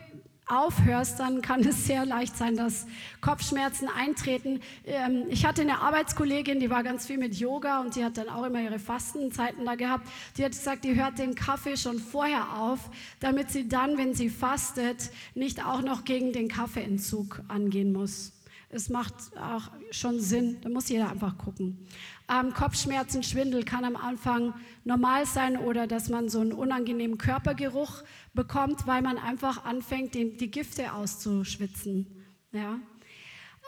[0.48, 2.86] aufhörst, dann kann es sehr leicht sein, dass
[3.22, 4.60] Kopfschmerzen eintreten.
[4.86, 8.30] Ähm, ich hatte eine Arbeitskollegin, die war ganz viel mit Yoga und die hat dann
[8.30, 10.08] auch immer ihre Fastenzeiten da gehabt.
[10.38, 12.80] Die hat gesagt, die hört den Kaffee schon vorher auf,
[13.22, 18.34] damit sie dann, wenn sie fastet, nicht auch noch gegen den Kaffeeentzug angehen muss.
[18.74, 21.86] Es macht auch schon Sinn, da muss jeder einfach gucken.
[22.28, 24.54] Ähm, Kopfschmerzen, Schwindel kann am Anfang
[24.84, 28.04] normal sein oder dass man so einen unangenehmen Körpergeruch
[28.34, 32.08] bekommt, weil man einfach anfängt, die Gifte auszuschwitzen.
[32.52, 32.80] Ja?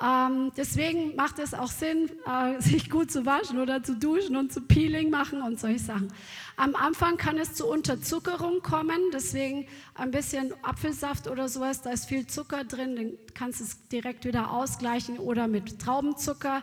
[0.02, 4.52] Ähm, deswegen macht es auch Sinn, äh, sich gut zu waschen oder zu duschen und
[4.52, 6.12] zu Peeling machen und solche Sachen.
[6.58, 12.06] Am Anfang kann es zu Unterzuckerung kommen, deswegen ein bisschen Apfelsaft oder sowas, da ist
[12.06, 16.62] viel Zucker drin, dann kannst du es direkt wieder ausgleichen oder mit Traubenzucker.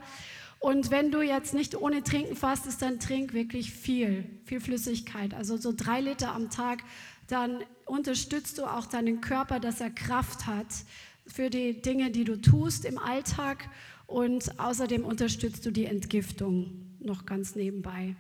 [0.60, 5.56] Und wenn du jetzt nicht ohne Trinken fastest, dann trink wirklich viel, viel Flüssigkeit, also
[5.56, 6.84] so drei Liter am Tag.
[7.26, 10.66] Dann unterstützt du auch deinen Körper, dass er Kraft hat
[11.32, 13.68] für die Dinge, die du tust im Alltag
[14.06, 18.14] und außerdem unterstützt du die Entgiftung noch ganz nebenbei.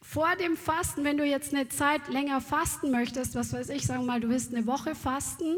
[0.00, 4.02] Vor dem Fasten, wenn du jetzt eine Zeit länger fasten möchtest, was weiß ich, sagen
[4.02, 5.56] wir mal, du willst eine Woche fasten,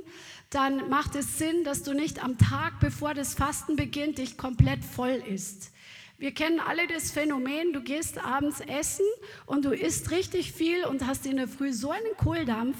[0.48, 4.84] dann macht es Sinn, dass du nicht am Tag, bevor das Fasten beginnt, dich komplett
[4.84, 5.72] voll isst.
[6.20, 9.06] Wir kennen alle das Phänomen, du gehst abends essen
[9.46, 12.76] und du isst richtig viel und hast in der Früh so einen Kohldampf,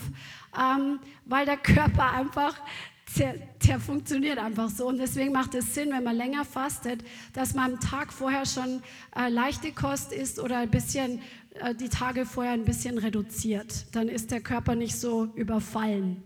[0.58, 2.60] ähm, weil der Körper einfach
[3.18, 3.34] der,
[3.66, 4.86] der, funktioniert einfach so.
[4.86, 7.02] Und deswegen macht es Sinn, wenn man länger fastet,
[7.32, 8.82] dass man am Tag vorher schon
[9.16, 11.20] äh, leichte Kost isst oder ein bisschen
[11.54, 13.86] äh, die Tage vorher ein bisschen reduziert.
[13.92, 16.22] Dann ist der Körper nicht so überfallen.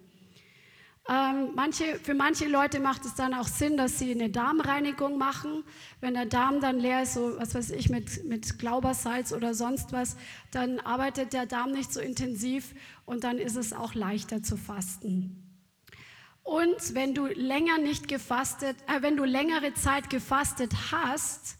[1.06, 5.62] Ähm, manche, für manche Leute macht es dann auch Sinn, dass sie eine Darmreinigung machen.
[6.00, 9.92] Wenn der Darm dann leer ist, so was weiß ich, mit, mit Glaubersalz oder sonst
[9.92, 10.16] was,
[10.50, 12.74] dann arbeitet der Darm nicht so intensiv
[13.04, 15.43] und dann ist es auch leichter zu fasten.
[16.44, 21.56] Und wenn du länger nicht gefastet, äh, wenn du längere Zeit gefastet hast,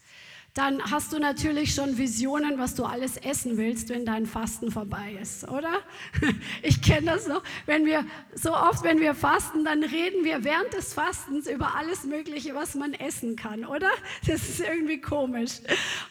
[0.55, 5.19] dann hast du natürlich schon Visionen, was du alles essen willst, wenn dein Fasten vorbei
[5.21, 5.81] ist, oder?
[6.63, 7.43] Ich kenne das noch.
[7.67, 12.05] Wenn wir so oft, wenn wir fasten, dann reden wir während des Fastens über alles
[12.05, 13.91] Mögliche, was man essen kann, oder?
[14.27, 15.61] Das ist irgendwie komisch.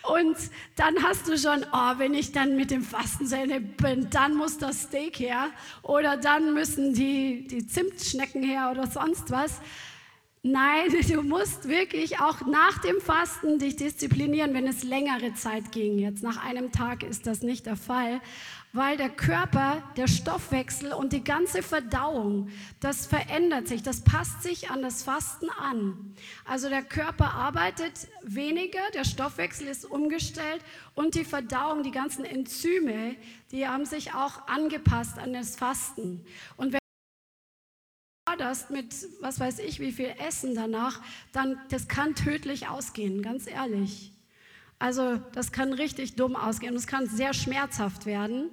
[0.03, 0.35] Und
[0.75, 4.35] dann hast du schon, oh, wenn ich dann mit dem Fasten zu Ende bin, dann
[4.35, 5.51] muss das Steak her
[5.83, 9.61] oder dann müssen die, die Zimtschnecken her oder sonst was.
[10.45, 15.97] Nein, du musst wirklich auch nach dem Fasten dich disziplinieren, wenn es längere Zeit ging.
[15.97, 18.19] Jetzt nach einem Tag ist das nicht der Fall,
[18.73, 22.49] weil der Körper, der Stoffwechsel und die ganze Verdauung,
[22.81, 26.13] das verändert sich, das passt sich an das Fasten an.
[26.43, 30.61] Also der Körper arbeitet weniger, der Stoffwechsel ist umgestellt
[30.93, 33.15] und die Verdauung, die ganzen Enzyme,
[33.51, 36.25] die haben sich auch angepasst an das Fasten.
[36.57, 36.82] Und
[38.33, 43.21] wenn forderst mit, was weiß ich, wie viel Essen danach, dann das kann tödlich ausgehen,
[43.21, 44.11] ganz ehrlich.
[44.79, 48.49] Also das kann richtig dumm ausgehen, das kann sehr schmerzhaft werden.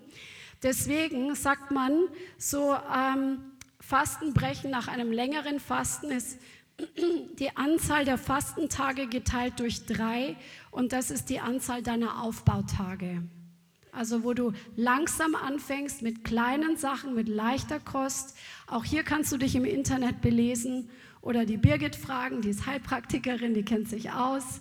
[0.63, 2.05] Deswegen sagt man,
[2.37, 3.39] so ähm,
[3.81, 6.39] Fastenbrechen nach einem längeren Fasten ist
[7.39, 10.37] die Anzahl der Fastentage geteilt durch drei
[10.71, 13.23] und das ist die Anzahl deiner Aufbautage.
[13.93, 18.37] Also wo du langsam anfängst mit kleinen Sachen, mit leichter Kost.
[18.67, 20.89] Auch hier kannst du dich im Internet belesen
[21.23, 24.61] oder die Birgit fragen, die ist Heilpraktikerin, die kennt sich aus.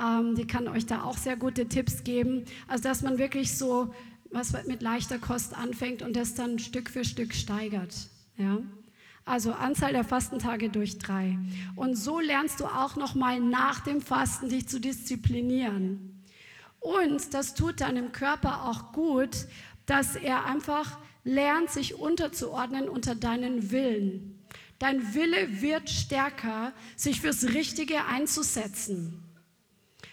[0.00, 2.44] Ähm, die kann euch da auch sehr gute Tipps geben.
[2.66, 3.92] Also dass man wirklich so
[4.30, 7.94] was mit leichter Kost anfängt und das dann Stück für Stück steigert.
[8.36, 8.58] Ja?
[9.24, 11.38] Also Anzahl der Fastentage durch drei.
[11.76, 16.17] Und so lernst du auch noch mal nach dem Fasten dich zu disziplinieren.
[16.80, 19.46] Und das tut deinem Körper auch gut,
[19.86, 24.38] dass er einfach lernt, sich unterzuordnen unter deinen Willen.
[24.78, 29.24] Dein Wille wird stärker, sich fürs Richtige einzusetzen.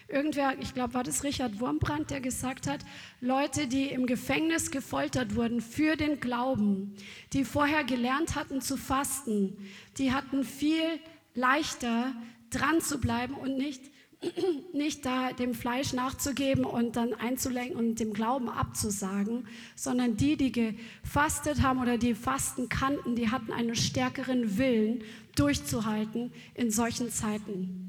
[0.08, 2.80] Irgendwer, ich glaube, war das Richard Wurmbrand, der gesagt hat,
[3.20, 6.94] Leute, die im Gefängnis gefoltert wurden für den Glauben,
[7.32, 9.56] die vorher gelernt hatten zu fasten,
[9.98, 11.00] die hatten viel
[11.34, 12.14] leichter
[12.50, 13.82] dran zu bleiben und nicht
[14.72, 20.52] nicht da dem Fleisch nachzugeben und dann einzulenken und dem Glauben abzusagen, sondern die, die
[20.52, 25.02] gefastet haben oder die Fasten kannten, die hatten einen stärkeren Willen,
[25.34, 27.86] durchzuhalten in solchen Zeiten.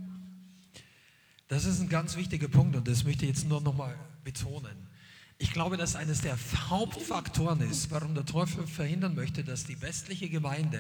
[1.47, 4.87] Das ist ein ganz wichtiger Punkt und das möchte ich jetzt nur noch mal betonen.
[5.39, 6.35] Ich glaube, dass eines der
[6.69, 10.79] Hauptfaktoren ist, warum der Teufel verhindern möchte, dass die westliche Gemeinde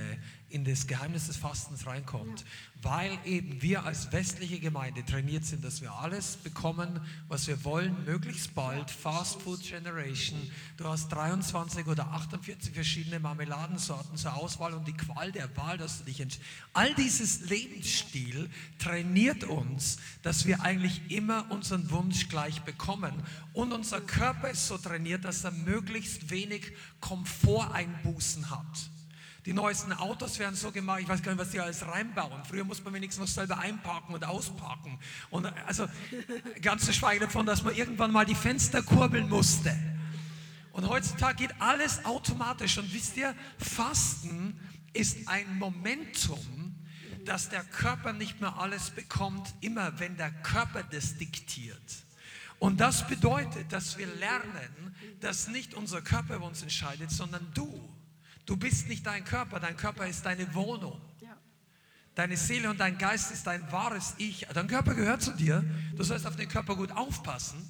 [0.49, 2.45] in das Geheimnis des Fastens reinkommt,
[2.81, 8.05] weil eben wir als westliche Gemeinde trainiert sind, dass wir alles bekommen, was wir wollen,
[8.05, 8.89] möglichst bald.
[8.89, 10.39] Fast Food Generation.
[10.77, 15.99] Du hast 23 oder 48 verschiedene Marmeladensorten zur Auswahl und die Qual der Wahl, dass
[15.99, 16.47] du dich entscheidest.
[16.73, 23.13] All dieses Lebensstil trainiert uns, dass wir eigentlich immer unseren Wunsch gleich bekommen
[23.53, 26.71] und unser Körper ist so trainiert, dass er möglichst wenig
[27.01, 28.89] Komforteinbußen hat.
[29.47, 32.43] Die neuesten Autos werden so gemacht, ich weiß gar nicht, was die alles reinbauen.
[32.43, 34.99] Früher musste man wenigstens noch selber einparken und ausparken.
[35.29, 35.87] Und also
[36.61, 39.73] ganz zu schweigen davon, dass man irgendwann mal die Fenster kurbeln musste.
[40.73, 42.77] Und heutzutage geht alles automatisch.
[42.77, 44.59] Und wisst ihr, Fasten
[44.91, 46.75] ist ein Momentum,
[47.23, 51.95] dass der Körper nicht mehr alles bekommt, immer wenn der Körper das diktiert.
[52.59, 57.96] Und das bedeutet, dass wir lernen, dass nicht unser Körper über uns entscheidet, sondern du.
[58.47, 60.99] Du bist nicht dein Körper, dein Körper ist deine Wohnung.
[62.15, 64.47] Deine Seele und dein Geist ist dein wahres Ich.
[64.51, 65.63] Dein Körper gehört zu dir.
[65.95, 67.61] Du sollst auf den Körper gut aufpassen.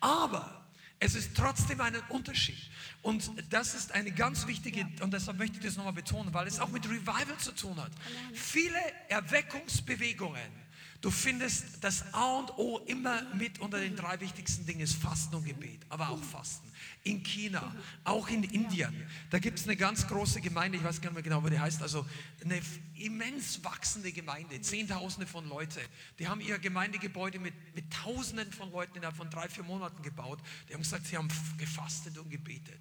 [0.00, 0.64] Aber
[1.00, 2.70] es ist trotzdem ein Unterschied.
[3.02, 6.60] Und das ist eine ganz wichtige, und deshalb möchte ich das nochmal betonen, weil es
[6.60, 7.90] auch mit Revival zu tun hat.
[8.32, 10.64] Viele Erweckungsbewegungen
[11.04, 15.34] Du findest das A und O immer mit unter den drei wichtigsten Dingen ist Fasten
[15.34, 16.66] und Gebet, aber auch Fasten.
[17.04, 18.94] In China, auch in Indien,
[19.28, 21.60] da gibt es eine ganz große Gemeinde, ich weiß gar nicht mehr genau, wie die
[21.60, 22.06] heißt, also
[22.42, 22.60] eine
[22.94, 25.80] immens wachsende Gemeinde, Zehntausende von Leuten.
[26.18, 30.38] Die haben ihr Gemeindegebäude mit, mit Tausenden von Leuten innerhalb von drei, vier Monaten gebaut.
[30.66, 31.28] Die haben gesagt, sie haben
[31.58, 32.80] gefastet und gebetet.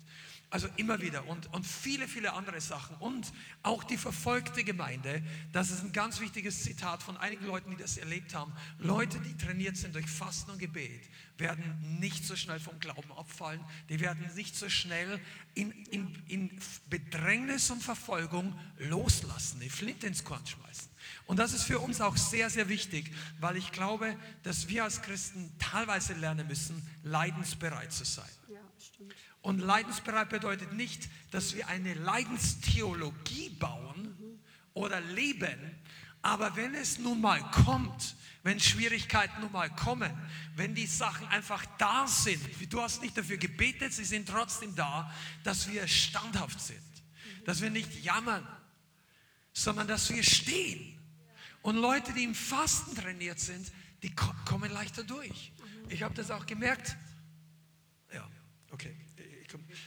[0.54, 2.96] Also immer wieder und, und viele, viele andere Sachen.
[2.98, 3.34] Und
[3.64, 7.98] auch die verfolgte Gemeinde, das ist ein ganz wichtiges Zitat von einigen Leuten, die das
[7.98, 8.54] erlebt haben.
[8.78, 13.62] Leute, die trainiert sind durch Fasten und Gebet, werden nicht so schnell vom Glauben abfallen.
[13.90, 15.20] Die werden nicht so schnell
[15.56, 20.88] in, in, in Bedrängnis und Verfolgung loslassen, die Flint ins Korn schmeißen.
[21.26, 25.02] Und das ist für uns auch sehr, sehr wichtig, weil ich glaube, dass wir als
[25.02, 28.30] Christen teilweise lernen müssen, leidensbereit zu sein.
[28.50, 28.60] Ja.
[29.44, 34.40] Und leidensbereit bedeutet nicht, dass wir eine Leidenstheologie bauen
[34.74, 35.60] oder leben,
[36.22, 40.12] aber wenn es nun mal kommt, wenn Schwierigkeiten nun mal kommen,
[40.56, 42.42] wenn die Sachen einfach da sind,
[42.72, 45.14] du hast nicht dafür gebetet, sie sind trotzdem da,
[45.44, 46.82] dass wir standhaft sind,
[47.44, 48.48] dass wir nicht jammern,
[49.52, 50.98] sondern dass wir stehen.
[51.62, 53.70] Und Leute, die im Fasten trainiert sind,
[54.04, 55.52] die kommen leichter durch.
[55.90, 56.96] Ich habe das auch gemerkt.
[58.14, 58.26] Ja,
[58.72, 58.96] okay.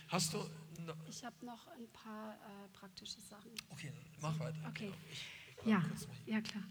[0.09, 0.39] Hast du.
[0.39, 3.51] No ich habe noch ein paar äh, praktische Sachen.
[3.71, 4.59] Okay, mach weiter.
[4.69, 4.93] Okay.
[5.65, 5.79] Genau.
[5.79, 5.85] ja,
[6.27, 6.63] ja, klar.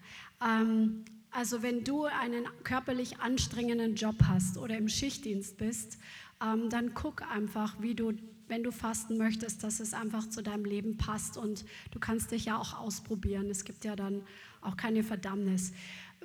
[0.41, 5.97] Ähm, also, wenn du einen körperlich anstrengenden Job hast oder im Schichtdienst bist,
[6.41, 8.13] ähm, dann guck einfach, wie du,
[8.47, 12.45] wenn du fasten möchtest, dass es einfach zu deinem Leben passt und du kannst dich
[12.45, 13.49] ja auch ausprobieren.
[13.49, 14.23] Es gibt ja dann
[14.61, 15.73] auch keine Verdammnis.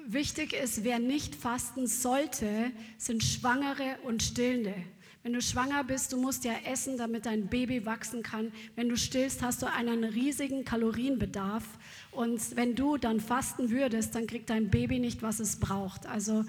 [0.06, 4.74] Wichtig ist, wer nicht fasten sollte, sind Schwangere und Stillende.
[5.22, 8.52] Wenn du schwanger bist, du musst ja essen, damit dein Baby wachsen kann.
[8.74, 11.64] Wenn du stillst, hast du einen riesigen Kalorienbedarf.
[12.10, 16.06] Und wenn du dann fasten würdest, dann kriegt dein Baby nicht, was es braucht.
[16.06, 16.44] Also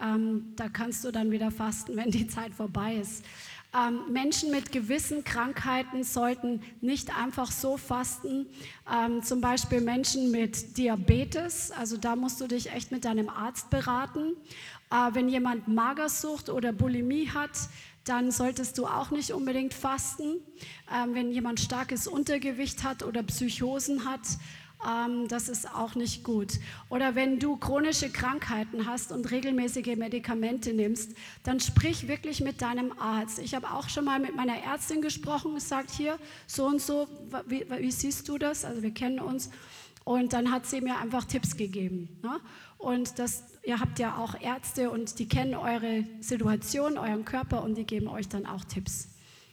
[0.00, 3.24] ähm, da kannst du dann wieder fasten, wenn die Zeit vorbei ist.
[3.76, 8.46] Ähm, Menschen mit gewissen Krankheiten sollten nicht einfach so fasten.
[8.90, 13.70] Ähm, zum Beispiel Menschen mit Diabetes, also da musst du dich echt mit deinem Arzt
[13.70, 14.34] beraten.
[14.92, 17.50] Äh, wenn jemand Magersucht oder Bulimie hat,
[18.04, 20.36] dann solltest du auch nicht unbedingt fasten.
[20.94, 24.20] Ähm, wenn jemand starkes Untergewicht hat oder Psychosen hat,
[24.86, 26.58] ähm, das ist auch nicht gut.
[26.90, 32.92] Oder wenn du chronische Krankheiten hast und regelmäßige Medikamente nimmst, dann sprich wirklich mit deinem
[32.98, 33.38] Arzt.
[33.38, 37.08] Ich habe auch schon mal mit meiner Ärztin gesprochen, gesagt, hier, so und so,
[37.46, 38.64] wie, wie siehst du das?
[38.64, 39.50] Also wir kennen uns.
[40.04, 42.08] Und dann hat sie mir einfach Tipps gegeben.
[42.22, 42.38] Ne?
[42.76, 47.76] Und das, ihr habt ja auch Ärzte und die kennen eure Situation, euren Körper und
[47.76, 49.08] die geben euch dann auch Tipps.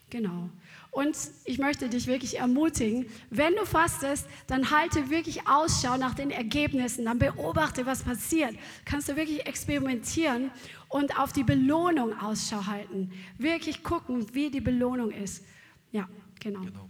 [0.09, 0.49] Genau.
[0.91, 6.32] Und ich möchte dich wirklich ermutigen, wenn du fastest, dann halte wirklich Ausschau nach den
[6.32, 8.53] Ergebnissen, dann beobachte, was passiert.
[8.84, 10.51] Kannst du wirklich experimentieren
[10.89, 13.12] und auf die Belohnung Ausschau halten.
[13.38, 15.45] Wirklich gucken, wie die Belohnung ist.
[15.93, 16.09] Ja,
[16.41, 16.59] genau.
[16.59, 16.89] genau.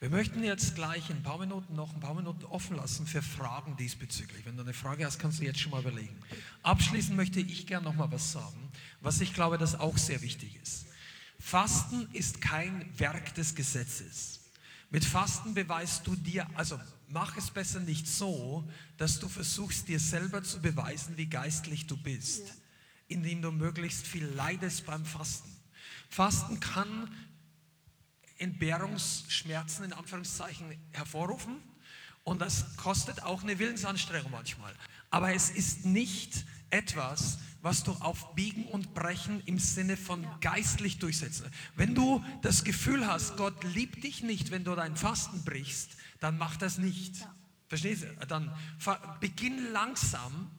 [0.00, 3.20] Wir möchten jetzt gleich in ein paar Minuten noch ein paar Minuten offen lassen für
[3.20, 4.46] Fragen diesbezüglich.
[4.46, 6.16] Wenn du eine Frage hast, kannst du jetzt schon mal überlegen.
[6.62, 8.72] Abschließend möchte ich gerne noch mal was sagen,
[9.02, 10.86] was ich glaube, das auch sehr wichtig ist.
[11.38, 14.40] Fasten ist kein Werk des Gesetzes.
[14.88, 20.00] Mit Fasten beweist du dir, also mach es besser nicht so, dass du versuchst, dir
[20.00, 22.54] selber zu beweisen, wie geistlich du bist,
[23.08, 25.54] indem du möglichst viel leidest beim Fasten.
[26.08, 27.10] Fasten kann
[28.40, 31.56] Entbehrungsschmerzen in Anführungszeichen hervorrufen.
[32.24, 34.74] Und das kostet auch eine Willensanstrengung manchmal.
[35.10, 40.98] Aber es ist nicht etwas, was du auf Biegen und Brechen im Sinne von geistlich
[40.98, 41.50] durchsetzen.
[41.76, 46.38] Wenn du das Gefühl hast, Gott liebt dich nicht, wenn du dein Fasten brichst, dann
[46.38, 47.26] mach das nicht.
[47.68, 48.26] Verstehst du?
[48.26, 48.52] Dann
[49.20, 50.50] beginn langsam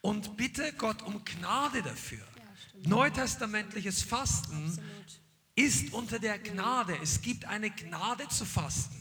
[0.00, 2.24] und bitte Gott um Gnade dafür.
[2.84, 4.78] Neutestamentliches Fasten
[5.54, 6.96] ist unter der Gnade.
[7.02, 9.00] Es gibt eine Gnade zu fasten.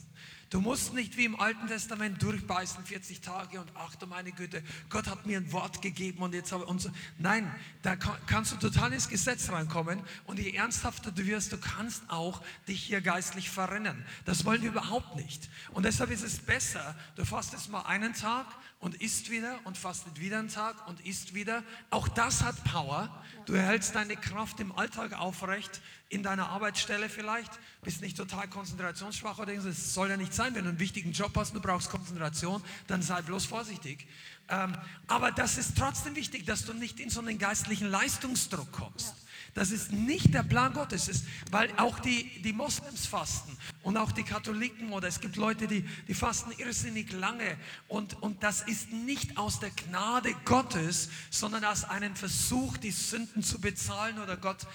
[0.50, 4.64] Du musst nicht wie im Alten Testament durchbeißen, 40 Tage und ach du meine Güte,
[4.89, 6.89] Gott hat mir ein Wort gegeben und jetzt habe und so.
[7.20, 12.02] Nein, da kannst du total ins Gesetz reinkommen und je ernsthafter du wirst, du kannst
[12.10, 14.04] auch dich hier geistlich verrennen.
[14.26, 15.50] Das wollen wir überhaupt nicht.
[15.72, 18.47] Und deshalb ist es besser, du fastest mal einen Tag
[18.80, 21.64] und isst wieder und fastet wieder einen Tag und isst wieder.
[21.91, 23.24] Auch das hat Power.
[23.45, 27.51] Du erhältst deine Kraft im Alltag aufrecht, in deiner Arbeitsstelle vielleicht,
[27.84, 31.32] bist nicht total konzentrationsschwach oder es soll ja nicht sein, wenn du einen wichtigen Job
[31.36, 34.07] hast, du brauchst Konzentration, dann sei bloß vorsichtig.
[34.49, 34.76] Ähm,
[35.07, 39.14] aber das ist trotzdem wichtig, dass du nicht in so einen geistlichen Leistungsdruck kommst.
[39.53, 44.12] Das ist nicht der Plan Gottes, ist, weil auch die, die Moslems fasten und auch
[44.12, 47.57] die Katholiken oder es gibt Leute, die, die fasten irrsinnig lange
[47.88, 53.43] und, und das ist nicht aus der Gnade Gottes, sondern aus einem Versuch, die Sünden
[53.43, 54.68] zu bezahlen oder Gott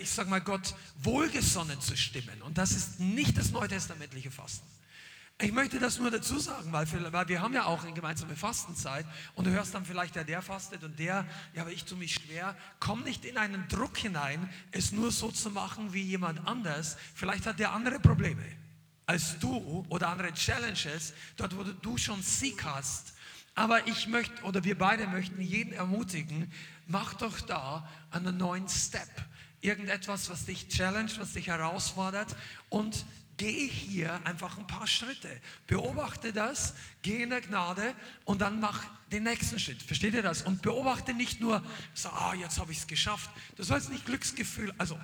[0.00, 2.42] ich sage mal, Gott wohlgesonnen zu stimmen.
[2.42, 4.66] Und das ist nicht das neutestamentliche Fasten.
[5.40, 9.04] Ich möchte das nur dazu sagen, weil, weil wir haben ja auch eine gemeinsame Fastenzeit
[9.34, 12.14] und du hörst dann vielleicht, ja, der fastet und der, ja, aber ich tue mich
[12.14, 12.56] schwer.
[12.78, 16.96] Komm nicht in einen Druck hinein, es nur so zu machen wie jemand anders.
[17.14, 18.44] Vielleicht hat der andere Probleme
[19.06, 23.14] als du oder andere Challenges, dort wo du schon Sieg hast.
[23.54, 26.50] Aber ich möchte, oder wir beide möchten jeden ermutigen,
[26.86, 29.08] mach doch da einen neuen Step.
[29.64, 32.36] Irgendetwas, was dich challenge, was dich herausfordert
[32.68, 33.04] und
[33.36, 35.28] Geh hier einfach ein paar Schritte.
[35.66, 37.94] Beobachte das, geh in der Gnade
[38.24, 39.82] und dann mach den nächsten Schritt.
[39.82, 40.42] Versteht ihr das?
[40.42, 41.60] Und beobachte nicht nur,
[41.94, 43.28] so, ah, jetzt habe ich es geschafft.
[43.56, 44.96] Du sollst nicht Glücksgefühl, also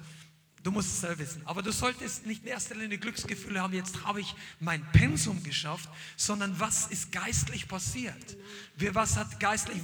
[0.62, 1.40] Du musst es selber wissen.
[1.46, 5.88] Aber du solltest nicht in erster Linie Glücksgefühle haben, jetzt habe ich mein Pensum geschafft,
[6.16, 8.36] sondern was ist geistlich passiert?
[8.76, 9.82] Was hat geistlich,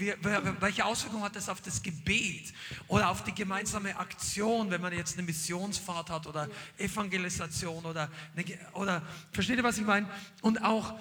[0.61, 2.53] welche Auswirkungen hat das auf das Gebet
[2.89, 6.47] oder auf die gemeinsame Aktion, wenn man jetzt eine Missionsfahrt hat oder
[6.77, 9.03] Evangelisation oder, eine, oder
[9.33, 10.07] versteht ihr, was ich meine?
[10.43, 10.95] Und auch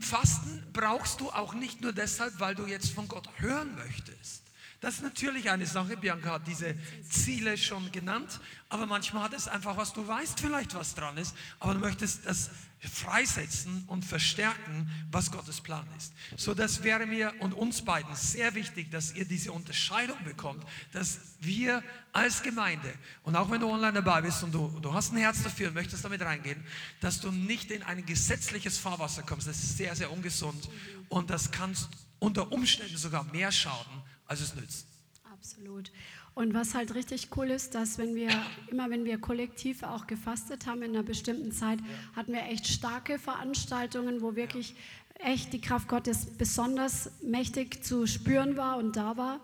[0.00, 4.47] Fasten brauchst du auch nicht nur deshalb, weil du jetzt von Gott hören möchtest.
[4.80, 5.96] Das ist natürlich eine Sache.
[5.96, 6.76] Bianca hat diese
[7.08, 11.34] Ziele schon genannt, aber manchmal hat es einfach was, du weißt vielleicht, was dran ist,
[11.58, 12.50] aber du möchtest das
[12.80, 16.12] freisetzen und verstärken, was Gottes Plan ist.
[16.36, 21.18] So, das wäre mir und uns beiden sehr wichtig, dass ihr diese Unterscheidung bekommt, dass
[21.40, 22.92] wir als Gemeinde,
[23.24, 25.74] und auch wenn du online dabei bist und du, du hast ein Herz dafür und
[25.74, 26.64] möchtest damit reingehen,
[27.00, 29.48] dass du nicht in ein gesetzliches Fahrwasser kommst.
[29.48, 30.68] Das ist sehr, sehr ungesund
[31.08, 31.88] und das kannst
[32.20, 34.86] unter Umständen sogar mehr schaden, als es nützt.
[35.32, 35.90] Absolut.
[36.34, 38.30] Und was halt richtig cool ist, dass wenn wir,
[38.70, 41.80] immer wenn wir kollektiv auch gefastet haben in einer bestimmten Zeit,
[42.14, 44.76] hatten wir echt starke Veranstaltungen, wo wirklich
[45.18, 49.40] echt die Kraft Gottes besonders mächtig zu spüren war und da war.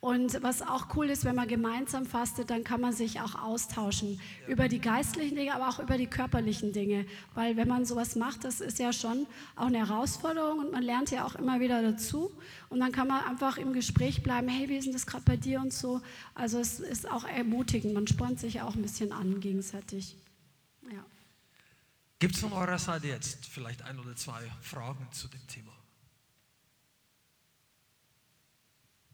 [0.00, 4.18] Und was auch cool ist, wenn man gemeinsam fastet, dann kann man sich auch austauschen
[4.48, 7.04] über die geistlichen Dinge, aber auch über die körperlichen Dinge.
[7.34, 9.26] Weil wenn man sowas macht, das ist ja schon
[9.56, 12.32] auch eine Herausforderung und man lernt ja auch immer wieder dazu.
[12.70, 15.36] Und dann kann man einfach im Gespräch bleiben, hey, wie ist denn das gerade bei
[15.36, 16.00] dir und so.
[16.34, 20.16] Also es ist auch ermutigend, man spornt sich auch ein bisschen an gegenseitig.
[20.90, 21.04] Ja.
[22.20, 25.72] Gibt es von eurer Seite jetzt vielleicht ein oder zwei Fragen zu dem Thema?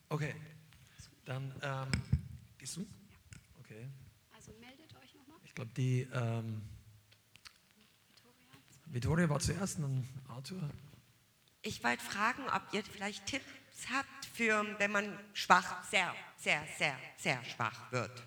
[0.09, 0.33] Okay.
[1.27, 1.91] Dann, ähm,
[2.57, 2.87] gehst du?
[3.59, 3.89] Okay.
[4.33, 5.37] Also meldet euch nochmal.
[5.45, 6.63] Ich glaube, die ähm,
[8.87, 10.71] Vittoria war zuerst, dann Arthur.
[11.63, 13.45] Ich wollte fragen, ob ihr vielleicht Tipps
[13.93, 18.23] habt für, wenn man schwach, sehr, sehr, sehr, sehr schwach wird.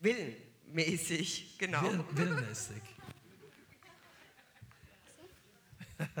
[0.00, 1.82] Willenmäßig, genau.
[1.84, 2.82] Will, willmäßig.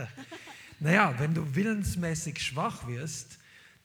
[0.78, 3.39] naja, wenn du willensmäßig schwach wirst,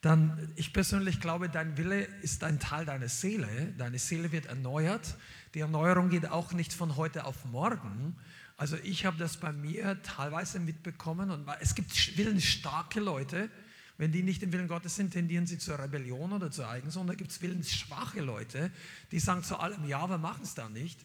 [0.06, 3.74] dann, ich persönlich glaube, dein Wille ist ein Teil deiner Seele.
[3.80, 5.18] Deine Seele wird erneuert.
[5.56, 8.16] Die Erneuerung geht auch nicht von heute auf morgen.
[8.56, 13.50] Also ich habe das bei mir teilweise mitbekommen und es gibt willensstarke Leute,
[13.98, 17.10] wenn die nicht im Willen Gottes sind, tendieren sie zur Rebellion oder zur Eigensund.
[17.10, 18.70] Da gibt es willensschwache Leute,
[19.12, 21.00] die sagen zu allem Ja, wir machen es da nicht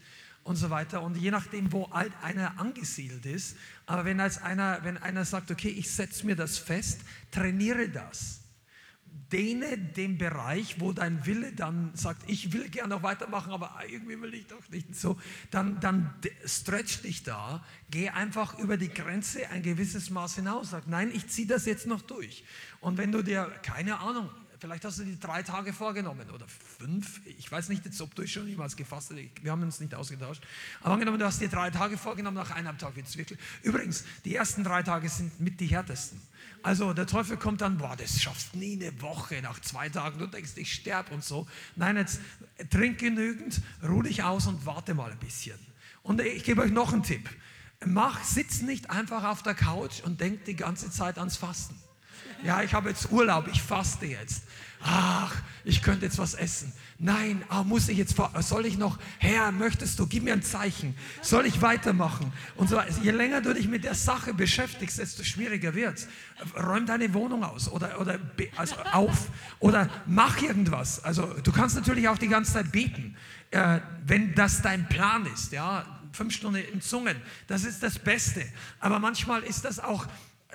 [0.45, 1.01] und so weiter.
[1.01, 5.51] Und je nachdem, wo alt einer angesiedelt ist, aber wenn, als einer, wenn einer sagt,
[5.51, 8.40] okay, ich setze mir das fest, trainiere das
[9.33, 14.21] dehne den Bereich, wo dein Wille dann sagt, ich will gerne noch weitermachen, aber irgendwie
[14.21, 15.19] will ich doch nicht so,
[15.51, 16.13] dann, dann
[16.45, 21.29] stretch dich da, geh einfach über die Grenze ein gewisses Maß hinaus, sag, nein, ich
[21.29, 22.45] ziehe das jetzt noch durch.
[22.81, 24.31] Und wenn du dir, keine Ahnung,
[24.61, 26.47] vielleicht hast du die drei Tage vorgenommen oder
[26.79, 30.43] fünf, ich weiß nicht ob du schon jemals gefasst hast, wir haben uns nicht ausgetauscht,
[30.83, 34.05] aber angenommen, du hast dir drei Tage vorgenommen, nach einem Tag wird es wirklich, übrigens,
[34.25, 36.21] die ersten drei Tage sind mit die härtesten.
[36.63, 40.27] Also der Teufel kommt dann, boah, das schaffst nie eine Woche, nach zwei Tagen, du
[40.27, 41.47] denkst, ich sterbe und so.
[41.75, 42.21] Nein, jetzt
[42.69, 45.59] trink genügend, ruh dich aus und warte mal ein bisschen.
[46.03, 47.29] Und ich gebe euch noch einen Tipp.
[47.87, 51.75] Mach, sitz nicht einfach auf der Couch und denk die ganze Zeit ans Fasten.
[52.43, 54.45] Ja, ich habe jetzt Urlaub, ich faste jetzt.
[54.83, 55.35] Ach,
[55.65, 56.73] ich könnte jetzt was essen.
[56.99, 60.95] Nein, ah, muss ich jetzt, soll ich noch, Herr, möchtest du, gib mir ein Zeichen.
[61.21, 62.33] Soll ich weitermachen?
[62.57, 66.07] Und so, je länger du dich mit der Sache beschäftigst, desto schwieriger wird
[66.57, 68.19] Räum deine Wohnung aus oder, oder
[68.57, 69.29] also auf
[69.59, 71.05] oder mach irgendwas.
[71.05, 73.17] Also du kannst natürlich auch die ganze Zeit beten,
[73.51, 75.53] äh, wenn das dein Plan ist.
[75.53, 77.17] Ja, fünf Stunden in Zungen,
[77.47, 78.45] das ist das Beste.
[78.79, 80.07] Aber manchmal ist das auch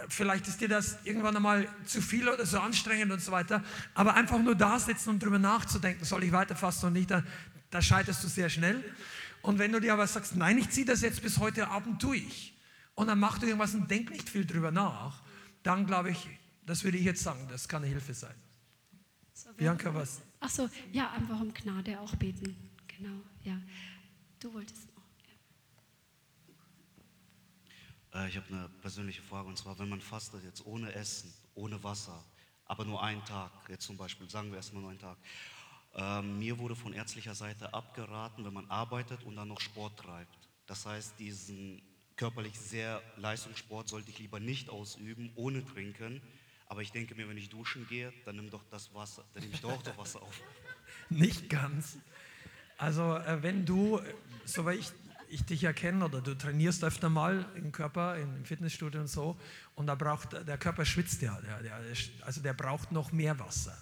[0.10, 3.64] Vielleicht ist dir das irgendwann einmal zu viel oder so anstrengend und so weiter.
[3.94, 7.24] Aber einfach nur da sitzen und drüber nachzudenken, soll ich weiter fasten oder nicht, da,
[7.70, 8.84] da scheiterst du sehr schnell.
[9.42, 12.54] Und wenn du dir aber sagst, nein, ich ziehe das jetzt bis heute Abend durch
[12.96, 15.22] und dann mach du irgendwas und denk nicht viel drüber nach,
[15.64, 16.28] dann glaube ich,
[16.66, 18.34] das würde ich jetzt sagen, das kann eine Hilfe sein.
[19.34, 20.22] So, Bianca, was?
[20.40, 22.56] Ach so, ja, einfach um Gnade auch beten.
[22.88, 23.60] Genau, ja.
[24.40, 24.88] Du wolltest.
[28.05, 31.84] Äh, ich habe eine persönliche Frage und zwar, wenn man fastet jetzt ohne Essen, ohne
[31.84, 32.24] Wasser,
[32.66, 35.18] aber nur einen Tag, jetzt zum Beispiel, sagen wir erstmal nur einen Tag.
[35.96, 40.50] Ähm, mir wurde von ärztlicher Seite abgeraten, wenn man arbeitet und dann noch Sport treibt.
[40.66, 41.82] Das heißt, diesen
[42.16, 46.22] körperlich sehr Leistungssport sollte ich lieber nicht ausüben, ohne trinken.
[46.68, 49.56] Aber ich denke mir, wenn ich duschen gehe, dann nimm doch das Wasser, dann nehme
[49.56, 50.42] ich doch das Wasser auf.
[51.10, 51.98] Nicht ganz.
[52.78, 54.02] Also äh, wenn du,
[54.46, 54.88] soweit ich
[55.36, 59.38] ich dich erkenne oder du trainierst öfter mal im Körper, im Fitnessstudio und so,
[59.76, 61.80] und da braucht, der Körper schwitzt ja, der, der,
[62.26, 63.78] also der braucht noch mehr Wasser.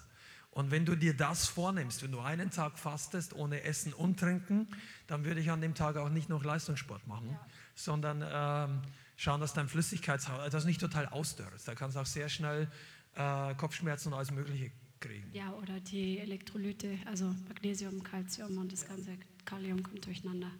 [0.50, 4.68] Und wenn du dir das vornimmst, wenn du einen Tag fastest ohne Essen und Trinken,
[5.08, 7.46] dann würde ich an dem Tag auch nicht noch Leistungssport machen, ja.
[7.74, 8.82] sondern ähm,
[9.16, 11.66] schauen, dass dein Flüssigkeitshaushalt, das nicht total ausdörrst.
[11.66, 12.68] Da kannst du auch sehr schnell
[13.16, 15.28] äh, Kopfschmerzen und alles Mögliche kriegen.
[15.32, 20.50] Ja, oder die Elektrolyte, also Magnesium, Calcium und das ganze Kalium kommt durcheinander.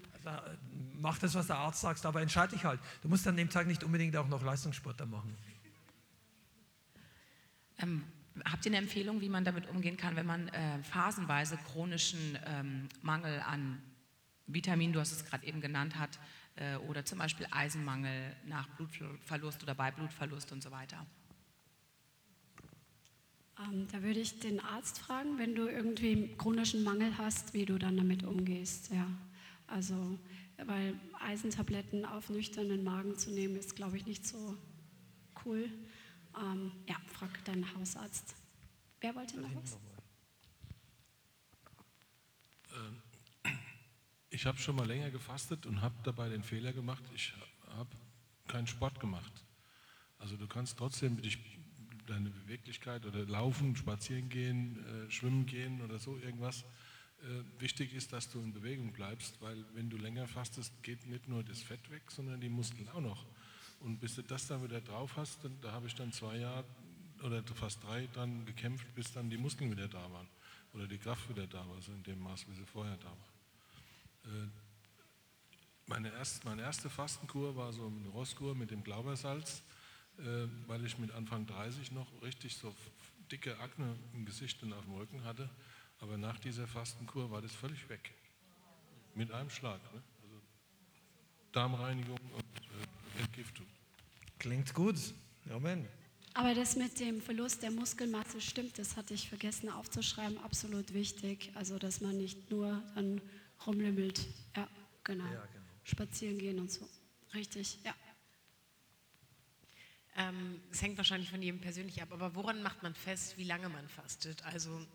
[1.01, 2.81] Mach das, was der Arzt sagt, aber entscheide dich halt.
[3.03, 5.37] Du musst an dem Tag nicht unbedingt auch noch Leistungssport da machen.
[7.79, 8.05] Ähm,
[8.45, 12.89] habt ihr eine Empfehlung, wie man damit umgehen kann, wenn man äh, phasenweise chronischen ähm,
[13.03, 13.83] Mangel an
[14.47, 16.19] Vitamin, du hast es gerade eben genannt, hat,
[16.57, 21.07] äh, oder zum Beispiel Eisenmangel nach Blutverlust oder bei Blutverlust und so weiter?
[23.59, 27.79] Ähm, da würde ich den Arzt fragen, wenn du irgendwie chronischen Mangel hast, wie du
[27.79, 28.91] dann damit umgehst.
[28.93, 29.07] Ja.
[29.67, 30.19] Also,
[30.65, 34.57] weil Eisentabletten auf nüchternen Magen zu nehmen, ist, glaube ich, nicht so
[35.45, 35.71] cool.
[36.39, 38.35] Ähm, ja, frag deinen Hausarzt.
[39.01, 39.79] Wer wollte noch was?
[42.75, 43.03] Ähm,
[44.31, 47.33] ich habe schon mal länger gefastet und habe dabei den Fehler gemacht, ich
[47.69, 47.91] habe
[48.49, 49.45] keinen Sport gemacht.
[50.19, 51.39] Also du kannst trotzdem dich
[52.07, 56.65] deine Beweglichkeit oder laufen, spazieren gehen, äh, schwimmen gehen oder so irgendwas.
[57.25, 61.29] Äh, wichtig ist, dass du in Bewegung bleibst, weil wenn du länger fastest, geht nicht
[61.29, 63.27] nur das Fett weg, sondern die Muskeln auch noch.
[63.81, 66.65] Und bis du das dann wieder drauf hast, dann, da habe ich dann zwei Jahre
[67.23, 70.29] oder fast drei dran gekämpft, bis dann die Muskeln wieder da waren
[70.75, 74.33] oder die Kraft wieder da war, so in dem Maß, wie sie vorher da war.
[74.33, 74.49] Äh,
[75.87, 79.63] meine, erst, meine erste Fastenkur war so eine Rosskur mit dem Glaubersalz
[80.19, 82.75] äh, weil ich mit Anfang 30 noch richtig so
[83.33, 85.49] dicke Akne im Gesicht und auf dem Rücken hatte.
[86.05, 88.13] Aber nach dieser Fastenkur war das völlig weg.
[89.15, 89.81] Mit einem Schlag.
[89.95, 90.03] Ne?
[90.23, 90.35] Also
[91.51, 93.65] Darmreinigung und äh, Entgiftung.
[94.39, 94.97] Klingt gut.
[95.49, 95.89] Amen.
[96.35, 101.53] Aber das mit dem Verlust der Muskelmasse stimmt, das hatte ich vergessen aufzuschreiben, absolut wichtig.
[101.55, 103.23] Also, dass man nicht nur dann
[103.67, 104.27] rumlümmelt.
[104.55, 104.69] Ja,
[105.05, 105.25] genau.
[105.25, 105.65] Ja, genau.
[105.85, 106.87] Spazieren gehen und so.
[107.33, 107.95] Richtig, ja.
[110.17, 113.71] Ähm, es hängt wahrscheinlich von jedem persönlich ab, aber woran macht man fest, wie lange
[113.71, 114.45] man fastet?
[114.45, 114.87] Also,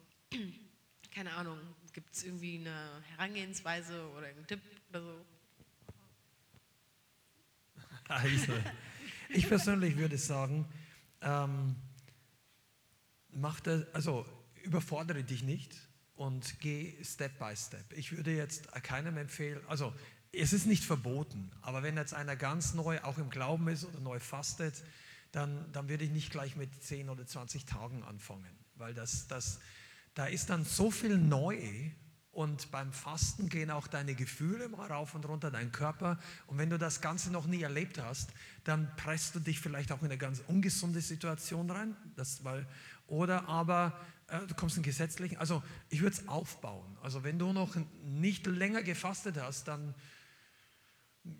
[1.12, 1.60] keine Ahnung,
[1.94, 5.26] gibt es irgendwie eine Herangehensweise oder einen Tipp oder so?
[8.08, 8.54] Also,
[9.30, 10.68] ich persönlich würde sagen,
[11.22, 11.76] ähm,
[13.30, 14.26] mach das, also
[14.64, 15.76] überfordere dich nicht
[16.16, 17.94] und geh Step by Step.
[17.94, 19.94] Ich würde jetzt keinem empfehlen, also
[20.32, 24.00] es ist nicht verboten, aber wenn jetzt einer ganz neu auch im Glauben ist oder
[24.00, 24.84] neu fastet,
[25.32, 29.60] dann, dann würde ich nicht gleich mit 10 oder 20 Tagen anfangen, weil das, das,
[30.20, 31.58] da ist dann so viel neu
[32.34, 36.20] und beim Fasten gehen auch deine Gefühle mal rauf und runter, dein Körper.
[36.48, 38.32] Und wenn du das Ganze noch nie erlebt hast,
[38.66, 41.96] dann presst du dich vielleicht auch in eine ganz ungesunde Situation rein.
[42.18, 42.68] Das, weil,
[43.08, 43.98] oder aber
[44.28, 45.38] äh, du kommst in gesetzlichen.
[45.38, 46.98] Also ich würde es aufbauen.
[47.02, 49.96] Also wenn du noch nicht länger gefastet hast, dann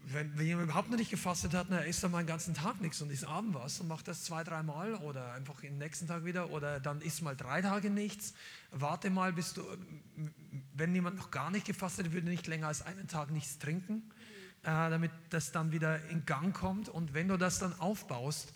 [0.06, 2.82] wenn, wenn jemand überhaupt noch nicht gefastet hat, er isst dann mal den ganzen Tag
[2.82, 6.26] nichts und isst abend was und macht das zwei, dreimal oder einfach den nächsten Tag
[6.26, 8.34] wieder oder dann isst mal drei Tage nichts.
[8.72, 9.64] Warte mal, bis du,
[10.74, 14.12] wenn jemand noch gar nicht gefastet hat, würde nicht länger als einen Tag nichts trinken.
[14.64, 16.90] äh, damit das dann wieder in Gang kommt.
[16.90, 18.54] Und wenn du das dann aufbaust,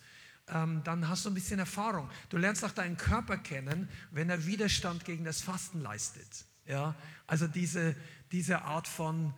[0.47, 2.09] ähm, dann hast du ein bisschen Erfahrung.
[2.29, 6.45] Du lernst auch deinen Körper kennen, wenn er Widerstand gegen das Fasten leistet.
[6.65, 6.95] Ja?
[7.27, 7.95] Also diese,
[8.31, 9.33] diese Art von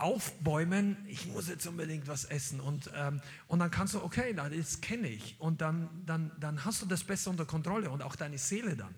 [0.00, 2.60] aufbäumen, ich muss jetzt unbedingt was essen.
[2.60, 5.36] Und, ähm, und dann kannst du, okay, das kenne ich.
[5.38, 8.94] Und dann, dann, dann hast du das besser unter Kontrolle und auch deine Seele dann.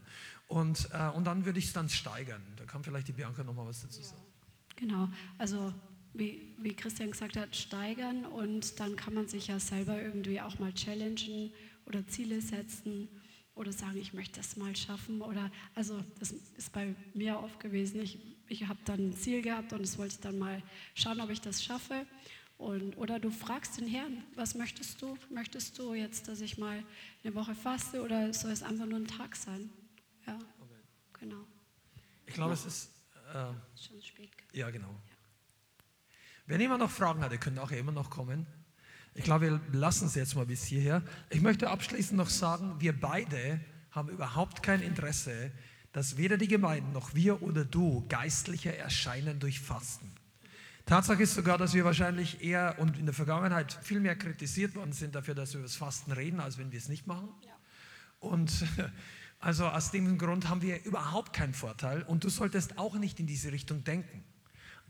[0.48, 2.42] Und, äh, und dann würde ich es dann steigern.
[2.56, 4.22] Da kann vielleicht die Bianca nochmal was dazu sagen.
[4.76, 5.72] Genau, also
[6.14, 10.58] wie, wie Christian gesagt hat, steigern und dann kann man sich ja selber irgendwie auch
[10.58, 11.52] mal challengen
[11.86, 13.08] oder Ziele setzen
[13.54, 15.20] oder sagen, ich möchte das mal schaffen.
[15.22, 18.00] Oder also das ist bei mir oft gewesen.
[18.00, 18.18] Ich,
[18.52, 20.62] ich habe dann ein Ziel gehabt und das wollte ich dann mal
[20.94, 22.06] schauen, ob ich das schaffe.
[22.58, 25.16] Und, oder du fragst den Herrn, was möchtest du?
[25.30, 26.84] Möchtest du jetzt, dass ich mal
[27.24, 29.70] eine Woche faste oder soll es einfach nur ein Tag sein?
[30.26, 30.38] Ja,
[31.18, 31.44] genau.
[32.26, 32.92] Ich glaube, es ist.
[33.32, 33.46] Äh,
[33.80, 34.30] Schon spät.
[34.52, 34.94] ja, genau.
[36.46, 38.46] Wenn jemand noch Fragen hat, ihr könnt auch immer noch kommen.
[39.14, 41.02] Ich glaube, wir lassen es jetzt mal bis hierher.
[41.30, 45.50] Ich möchte abschließend noch sagen, wir beide haben überhaupt kein Interesse,
[45.92, 50.10] dass weder die Gemeinden noch wir oder du geistlicher erscheinen durch Fasten.
[50.86, 54.92] Tatsache ist sogar, dass wir wahrscheinlich eher und in der Vergangenheit viel mehr kritisiert worden
[54.92, 57.28] sind dafür, dass wir über das Fasten reden, als wenn wir es nicht machen.
[58.20, 58.64] Und
[59.40, 63.26] also aus dem Grund haben wir überhaupt keinen Vorteil und du solltest auch nicht in
[63.26, 64.24] diese Richtung denken.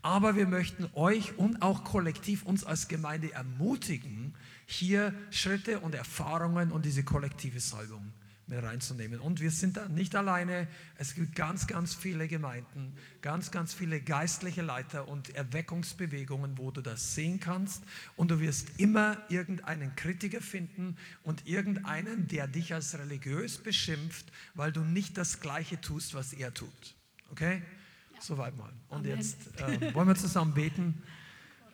[0.01, 4.35] Aber wir möchten euch und auch kollektiv uns als Gemeinde ermutigen,
[4.65, 8.11] hier Schritte und Erfahrungen und diese kollektive Salbung
[8.47, 9.19] mit reinzunehmen.
[9.19, 10.67] Und wir sind da nicht alleine.
[10.97, 16.81] Es gibt ganz, ganz viele Gemeinden, ganz, ganz viele geistliche Leiter und Erweckungsbewegungen, wo du
[16.81, 17.83] das sehen kannst.
[18.15, 24.71] Und du wirst immer irgendeinen Kritiker finden und irgendeinen, der dich als religiös beschimpft, weil
[24.71, 26.95] du nicht das Gleiche tust, was er tut.
[27.31, 27.61] Okay?
[28.19, 28.71] Soweit mal.
[28.89, 29.17] Und Amen.
[29.17, 31.01] jetzt äh, wollen wir zusammen beten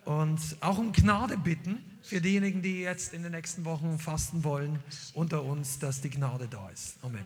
[0.04, 4.78] und auch um Gnade bitten für diejenigen, die jetzt in den nächsten Wochen fasten wollen
[5.14, 6.96] unter uns, dass die Gnade da ist.
[7.02, 7.24] Amen.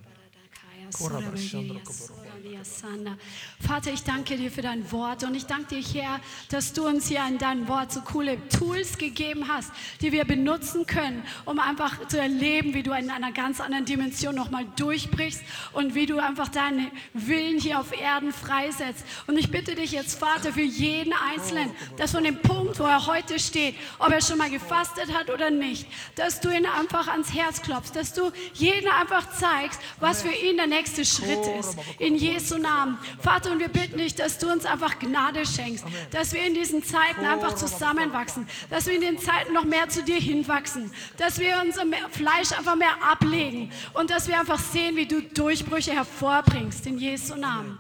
[3.58, 6.20] Vater, ich danke dir für dein Wort und ich danke dir, Herr,
[6.50, 9.72] dass du uns hier in deinem Wort so coole Tools gegeben hast,
[10.02, 14.34] die wir benutzen können, um einfach zu erleben, wie du in einer ganz anderen Dimension
[14.34, 15.42] nochmal durchbrichst
[15.72, 19.06] und wie du einfach deinen Willen hier auf Erden freisetzt.
[19.26, 23.06] Und ich bitte dich jetzt, Vater, für jeden Einzelnen, dass von dem Punkt, wo er
[23.06, 25.86] heute steht, ob er schon mal gefastet hat oder nicht,
[26.16, 30.58] dass du ihn einfach ans Herz klopfst, dass du jeden einfach zeigst, was für ihn
[30.58, 31.78] der nächste Schritt ist.
[31.98, 32.98] In Jesu Namen.
[33.20, 36.82] Vater, und wir bitten dich, dass du uns einfach Gnade schenkst, dass wir in diesen
[36.82, 41.62] Zeiten einfach zusammenwachsen, dass wir in den Zeiten noch mehr zu dir hinwachsen, dass wir
[41.64, 46.86] unser Fleisch einfach mehr ablegen und dass wir einfach sehen, wie du Durchbrüche hervorbringst.
[46.86, 47.78] In Jesu Namen.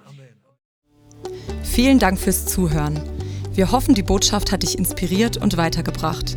[1.64, 3.00] Vielen Dank fürs Zuhören.
[3.52, 6.36] Wir hoffen, die Botschaft hat dich inspiriert und weitergebracht.